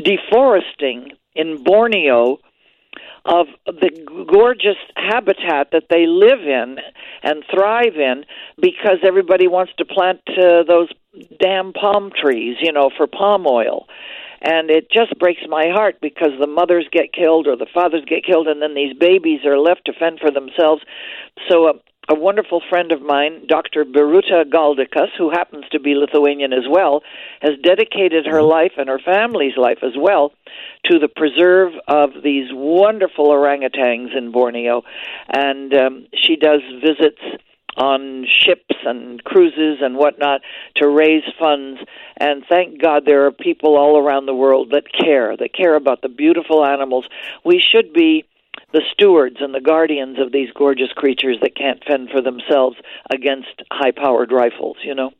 deforesting 0.02 1.12
in 1.34 1.62
Borneo 1.62 2.38
of 3.26 3.46
the 3.66 3.90
gorgeous 4.28 4.76
habitat 4.96 5.70
that 5.72 5.84
they 5.90 6.06
live 6.06 6.40
in 6.40 6.78
and 7.22 7.44
thrive 7.50 7.96
in 7.96 8.24
because 8.60 8.98
everybody 9.04 9.48
wants 9.48 9.72
to 9.78 9.84
plant 9.84 10.20
uh, 10.28 10.62
those 10.62 10.88
damn 11.40 11.72
palm 11.72 12.12
trees, 12.18 12.56
you 12.60 12.72
know, 12.72 12.90
for 12.96 13.06
palm 13.06 13.46
oil. 13.46 13.86
And 14.42 14.70
it 14.70 14.90
just 14.90 15.18
breaks 15.18 15.40
my 15.48 15.68
heart 15.72 15.96
because 16.00 16.30
the 16.38 16.46
mothers 16.46 16.86
get 16.92 17.12
killed 17.12 17.46
or 17.46 17.56
the 17.56 17.66
fathers 17.72 18.04
get 18.06 18.24
killed, 18.24 18.46
and 18.46 18.62
then 18.62 18.74
these 18.74 18.96
babies 18.96 19.44
are 19.44 19.58
left 19.58 19.86
to 19.86 19.92
fend 19.92 20.20
for 20.20 20.30
themselves. 20.30 20.82
So, 21.50 21.70
uh, 21.70 21.72
a 22.08 22.14
wonderful 22.14 22.62
friend 22.68 22.92
of 22.92 23.02
mine, 23.02 23.46
Dr. 23.48 23.84
Biruté 23.84 24.44
Galdikas, 24.44 25.10
who 25.18 25.30
happens 25.30 25.64
to 25.72 25.80
be 25.80 25.94
Lithuanian 25.94 26.52
as 26.52 26.64
well, 26.68 27.02
has 27.40 27.52
dedicated 27.62 28.26
her 28.26 28.42
life 28.42 28.72
and 28.76 28.88
her 28.88 29.00
family's 29.04 29.56
life 29.56 29.78
as 29.82 29.92
well 29.96 30.32
to 30.84 30.98
the 30.98 31.08
preserve 31.08 31.72
of 31.88 32.10
these 32.22 32.48
wonderful 32.52 33.26
orangutans 33.26 34.16
in 34.16 34.30
Borneo. 34.30 34.82
And 35.28 35.74
um, 35.74 36.06
she 36.14 36.36
does 36.36 36.60
visits 36.80 37.20
on 37.76 38.26
ships 38.26 38.74
and 38.84 39.22
cruises 39.24 39.78
and 39.82 39.96
whatnot 39.96 40.40
to 40.76 40.88
raise 40.88 41.24
funds. 41.38 41.80
And 42.16 42.44
thank 42.48 42.80
God 42.80 43.02
there 43.04 43.26
are 43.26 43.32
people 43.32 43.76
all 43.76 43.98
around 43.98 44.26
the 44.26 44.34
world 44.34 44.70
that 44.70 44.84
care, 44.92 45.36
that 45.36 45.54
care 45.54 45.74
about 45.74 46.02
the 46.02 46.08
beautiful 46.08 46.64
animals. 46.64 47.06
We 47.44 47.60
should 47.60 47.92
be 47.92 48.24
the 48.72 48.82
stewards 48.92 49.36
and 49.40 49.54
the 49.54 49.60
guardians 49.60 50.18
of 50.18 50.32
these 50.32 50.48
gorgeous 50.54 50.92
creatures 50.94 51.38
that 51.42 51.56
can't 51.56 51.84
fend 51.84 52.10
for 52.10 52.20
themselves 52.20 52.76
against 53.10 53.62
high 53.72 53.92
powered 53.92 54.32
rifles, 54.32 54.76
you 54.82 54.94
know? 54.94 55.12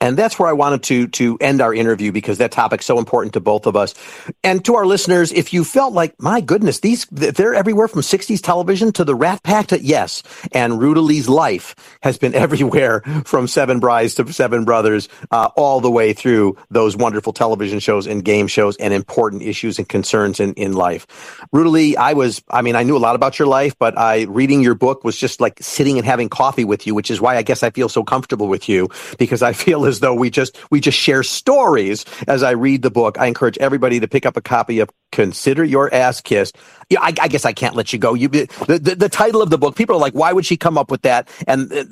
And 0.00 0.16
that's 0.16 0.38
where 0.38 0.48
I 0.48 0.52
wanted 0.52 0.82
to 0.84 1.08
to 1.08 1.36
end 1.40 1.60
our 1.60 1.74
interview 1.74 2.10
because 2.10 2.38
that 2.38 2.52
topic's 2.52 2.86
so 2.86 2.98
important 2.98 3.34
to 3.34 3.40
both 3.40 3.66
of 3.66 3.76
us. 3.76 3.94
And 4.42 4.64
to 4.64 4.76
our 4.76 4.86
listeners, 4.86 5.30
if 5.30 5.52
you 5.52 5.62
felt 5.64 5.92
like, 5.92 6.20
my 6.20 6.40
goodness, 6.40 6.80
these 6.80 7.06
they're 7.06 7.54
everywhere 7.54 7.88
from 7.88 8.00
60s 8.00 8.40
television 8.40 8.92
to 8.92 9.04
the 9.04 9.14
Rat 9.14 9.42
Pack 9.42 9.68
to 9.68 9.82
yes, 9.82 10.22
and 10.52 10.80
Ruta 10.80 11.00
Lee's 11.00 11.28
life 11.28 11.74
has 12.02 12.16
been 12.16 12.34
everywhere 12.40 13.02
from 13.24 13.46
Seven 13.46 13.80
Brides 13.80 14.14
to 14.14 14.32
Seven 14.32 14.64
Brothers, 14.64 15.08
uh, 15.30 15.50
all 15.56 15.80
the 15.80 15.90
way 15.90 16.12
through 16.12 16.56
those 16.70 16.96
wonderful 16.96 17.32
television 17.32 17.78
shows 17.78 18.06
and 18.06 18.24
game 18.24 18.46
shows 18.46 18.76
and 18.76 18.94
important 18.94 19.42
issues 19.42 19.78
and 19.78 19.88
concerns 19.88 20.40
in, 20.40 20.54
in 20.54 20.72
life. 20.72 21.06
Lee, 21.52 21.96
I 21.96 22.14
was, 22.14 22.42
I 22.50 22.62
mean, 22.62 22.74
I 22.74 22.82
knew 22.82 22.96
a 22.96 22.98
lot 22.98 23.14
about 23.14 23.38
your 23.38 23.48
life, 23.48 23.78
but 23.78 23.98
I 23.98 24.22
reading 24.22 24.62
your 24.62 24.74
book 24.74 25.04
was 25.04 25.16
just 25.16 25.40
like 25.40 25.58
sitting 25.60 25.98
and 25.98 26.06
having 26.06 26.28
coffee 26.28 26.64
with 26.64 26.86
you, 26.86 26.94
which 26.94 27.10
is 27.10 27.20
why 27.20 27.36
I 27.36 27.42
guess 27.42 27.62
I 27.62 27.70
feel 27.70 27.88
so 27.88 28.02
comfortable 28.02 28.48
with 28.48 28.68
you 28.68 28.88
because 29.18 29.42
I 29.42 29.52
feel 29.52 29.84
as 29.90 30.00
though 30.00 30.14
we 30.14 30.30
just 30.30 30.56
we 30.70 30.80
just 30.80 30.96
share 30.96 31.22
stories 31.22 32.06
as 32.26 32.42
I 32.42 32.52
read 32.52 32.80
the 32.80 32.90
book. 32.90 33.18
I 33.18 33.26
encourage 33.26 33.58
everybody 33.58 34.00
to 34.00 34.08
pick 34.08 34.24
up 34.24 34.38
a 34.38 34.40
copy 34.40 34.78
of 34.80 34.88
Consider 35.12 35.62
Your 35.62 35.92
Ass 35.92 36.22
Kissed. 36.22 36.56
Yeah, 36.88 37.02
I, 37.02 37.12
I 37.20 37.28
guess 37.28 37.44
I 37.44 37.52
can't 37.52 37.76
let 37.76 37.92
you 37.92 37.98
go. 37.98 38.14
You 38.14 38.28
the, 38.28 38.80
the, 38.82 38.94
the 38.96 39.08
title 39.10 39.42
of 39.42 39.50
the 39.50 39.58
book. 39.58 39.76
People 39.76 39.96
are 39.96 40.00
like, 40.00 40.14
why 40.14 40.32
would 40.32 40.46
she 40.46 40.56
come 40.56 40.78
up 40.78 40.90
with 40.90 41.02
that? 41.02 41.28
And 41.46 41.70
uh, 41.70 41.84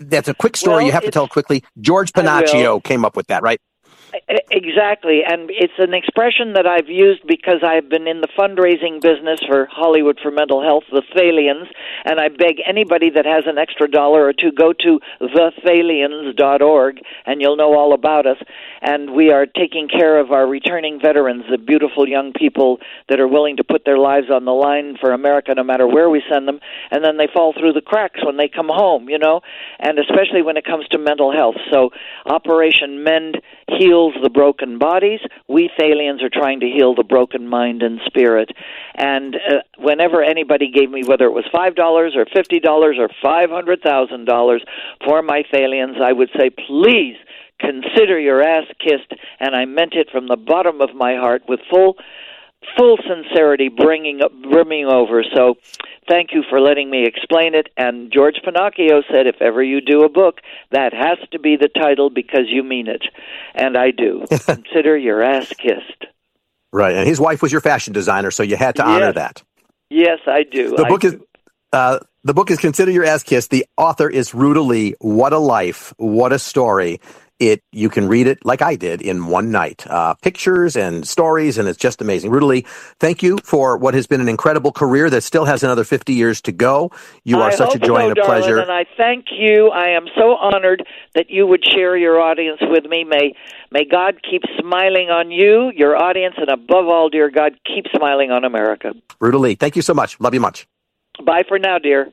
that's 0.00 0.28
a 0.28 0.34
quick 0.34 0.56
story. 0.56 0.76
Well, 0.76 0.86
you 0.86 0.92
have 0.92 1.04
to 1.04 1.12
tell 1.12 1.28
quickly. 1.28 1.62
George 1.80 2.12
Pennacchio 2.12 2.82
came 2.82 3.04
up 3.04 3.16
with 3.16 3.28
that, 3.28 3.42
right? 3.42 3.60
Exactly, 4.50 5.22
and 5.26 5.50
it's 5.50 5.74
an 5.78 5.94
expression 5.94 6.52
that 6.54 6.66
I've 6.66 6.88
used 6.88 7.26
because 7.26 7.64
I've 7.64 7.88
been 7.88 8.06
in 8.06 8.20
the 8.20 8.28
fundraising 8.38 9.00
business 9.02 9.40
for 9.46 9.66
Hollywood 9.70 10.20
for 10.22 10.30
Mental 10.30 10.62
Health, 10.62 10.84
the 10.92 11.02
Thalians, 11.14 11.66
and 12.04 12.20
I 12.20 12.28
beg 12.28 12.62
anybody 12.66 13.10
that 13.10 13.26
has 13.26 13.44
an 13.46 13.58
extra 13.58 13.90
dollar 13.90 14.24
or 14.24 14.32
two 14.32 14.52
go 14.52 14.72
to 14.72 15.00
thethalians.org 15.20 17.00
and 17.26 17.40
you'll 17.40 17.56
know 17.56 17.74
all 17.74 17.92
about 17.92 18.26
us. 18.26 18.36
And 18.80 19.14
we 19.14 19.32
are 19.32 19.46
taking 19.46 19.88
care 19.88 20.20
of 20.20 20.30
our 20.30 20.46
returning 20.46 21.00
veterans, 21.00 21.44
the 21.50 21.58
beautiful 21.58 22.08
young 22.08 22.32
people 22.32 22.78
that 23.08 23.18
are 23.18 23.28
willing 23.28 23.56
to 23.56 23.64
put 23.64 23.84
their 23.84 23.98
lives 23.98 24.30
on 24.30 24.44
the 24.44 24.52
line 24.52 24.96
for 25.00 25.12
America 25.12 25.52
no 25.56 25.64
matter 25.64 25.86
where 25.88 26.08
we 26.08 26.22
send 26.30 26.46
them, 26.46 26.60
and 26.90 27.04
then 27.04 27.16
they 27.16 27.28
fall 27.32 27.52
through 27.58 27.72
the 27.72 27.80
cracks 27.80 28.24
when 28.24 28.36
they 28.36 28.48
come 28.48 28.68
home, 28.68 29.08
you 29.08 29.18
know, 29.18 29.40
and 29.80 29.98
especially 29.98 30.42
when 30.42 30.56
it 30.56 30.64
comes 30.64 30.86
to 30.88 30.98
mental 30.98 31.32
health. 31.32 31.56
So 31.72 31.90
Operation 32.26 33.02
Mend 33.02 33.38
heals 34.04 34.22
the 34.22 34.30
broken 34.30 34.78
bodies. 34.78 35.20
We 35.48 35.70
Thalians 35.78 36.22
are 36.22 36.30
trying 36.30 36.60
to 36.60 36.66
heal 36.66 36.94
the 36.94 37.04
broken 37.04 37.48
mind 37.48 37.82
and 37.82 38.00
spirit. 38.06 38.50
And 38.94 39.36
uh, 39.36 39.60
whenever 39.78 40.22
anybody 40.22 40.70
gave 40.70 40.90
me, 40.90 41.02
whether 41.04 41.24
it 41.24 41.32
was 41.32 41.44
five 41.52 41.74
dollars 41.74 42.14
or 42.16 42.26
fifty 42.34 42.60
dollars 42.60 42.96
or 42.98 43.08
five 43.22 43.50
hundred 43.50 43.82
thousand 43.82 44.26
dollars 44.26 44.64
for 45.04 45.22
my 45.22 45.42
Thalians, 45.52 46.00
I 46.00 46.12
would 46.12 46.30
say, 46.38 46.50
please 46.50 47.16
consider 47.60 48.18
your 48.18 48.42
ass 48.42 48.64
kissed. 48.80 49.12
And 49.40 49.54
I 49.54 49.64
meant 49.64 49.94
it 49.94 50.08
from 50.10 50.28
the 50.28 50.36
bottom 50.36 50.80
of 50.80 50.94
my 50.94 51.16
heart 51.16 51.42
with 51.48 51.60
full 51.70 51.96
full 52.76 52.98
sincerity 53.08 53.68
bringing 53.68 54.20
brimming 54.50 54.86
over 54.86 55.24
so 55.34 55.54
thank 56.08 56.30
you 56.32 56.42
for 56.48 56.60
letting 56.60 56.90
me 56.90 57.06
explain 57.06 57.54
it 57.54 57.68
and 57.76 58.12
george 58.12 58.36
Pennacchio 58.44 59.02
said 59.10 59.26
if 59.26 59.36
ever 59.40 59.62
you 59.62 59.80
do 59.80 60.02
a 60.02 60.08
book 60.08 60.40
that 60.70 60.92
has 60.92 61.18
to 61.32 61.38
be 61.38 61.56
the 61.56 61.68
title 61.68 62.10
because 62.10 62.46
you 62.48 62.62
mean 62.62 62.86
it 62.88 63.02
and 63.54 63.76
i 63.76 63.90
do 63.90 64.24
consider 64.46 64.96
your 64.96 65.22
ass 65.22 65.48
kissed 65.48 66.06
right 66.72 66.94
and 66.94 67.06
his 67.06 67.20
wife 67.20 67.42
was 67.42 67.52
your 67.52 67.60
fashion 67.60 67.92
designer 67.92 68.30
so 68.30 68.42
you 68.42 68.56
had 68.56 68.76
to 68.76 68.84
honor 68.84 69.06
yes. 69.06 69.14
that 69.14 69.42
yes 69.90 70.18
i 70.26 70.42
do 70.42 70.76
the 70.76 70.84
I 70.84 70.88
book 70.88 71.00
do. 71.00 71.08
is 71.08 71.16
uh, 71.72 71.98
the 72.22 72.32
book 72.32 72.52
is 72.52 72.58
Consider 72.58 72.92
Your 72.92 73.04
Ass 73.04 73.24
Kissed. 73.24 73.50
The 73.50 73.66
author 73.76 74.08
is 74.08 74.32
Ruta 74.32 74.62
Lee. 74.62 74.94
What 75.00 75.32
a 75.32 75.38
life. 75.38 75.92
What 75.96 76.32
a 76.32 76.38
story 76.38 77.00
it 77.38 77.62
you 77.72 77.88
can 77.88 78.08
read 78.08 78.26
it 78.26 78.44
like 78.44 78.62
I 78.62 78.76
did 78.76 79.02
in 79.02 79.26
one 79.26 79.50
night. 79.50 79.86
Uh, 79.86 80.14
pictures 80.14 80.76
and 80.76 81.06
stories, 81.06 81.58
and 81.58 81.68
it's 81.68 81.78
just 81.78 82.00
amazing. 82.00 82.30
Ruta 82.30 82.46
Lee, 82.46 82.66
thank 82.98 83.22
you 83.22 83.38
for 83.42 83.76
what 83.76 83.94
has 83.94 84.06
been 84.06 84.20
an 84.20 84.28
incredible 84.28 84.72
career 84.72 85.10
that 85.10 85.22
still 85.22 85.44
has 85.44 85.62
another 85.62 85.84
50 85.84 86.12
years 86.12 86.40
to 86.42 86.52
go. 86.52 86.90
You 87.24 87.40
are 87.40 87.50
I 87.50 87.54
such 87.54 87.74
a 87.74 87.78
joy 87.78 88.00
so, 88.00 88.08
and 88.08 88.12
a 88.12 88.14
darling, 88.14 88.42
pleasure. 88.42 88.58
And 88.58 88.70
I 88.70 88.86
thank 88.96 89.26
you. 89.32 89.70
I 89.70 89.88
am 89.88 90.06
so 90.16 90.36
honored 90.36 90.84
that 91.14 91.30
you 91.30 91.46
would 91.46 91.64
share 91.64 91.96
your 91.96 92.20
audience 92.20 92.60
with 92.62 92.84
me. 92.84 93.04
May 93.04 93.34
may 93.70 93.84
God 93.84 94.20
keep 94.28 94.42
smiling 94.60 95.10
on 95.10 95.30
you, 95.30 95.72
your 95.74 95.96
audience, 95.96 96.36
and 96.38 96.48
above 96.48 96.86
all, 96.86 97.08
dear 97.08 97.30
God, 97.30 97.58
keep 97.64 97.86
smiling 97.94 98.30
on 98.30 98.44
America. 98.44 98.94
Ruta 99.20 99.38
Lee, 99.38 99.54
thank 99.54 99.76
you 99.76 99.82
so 99.82 99.94
much. 99.94 100.18
Love 100.20 100.34
you 100.34 100.40
much. 100.40 100.66
Bye 101.24 101.44
for 101.46 101.58
now, 101.58 101.78
dear. 101.78 102.12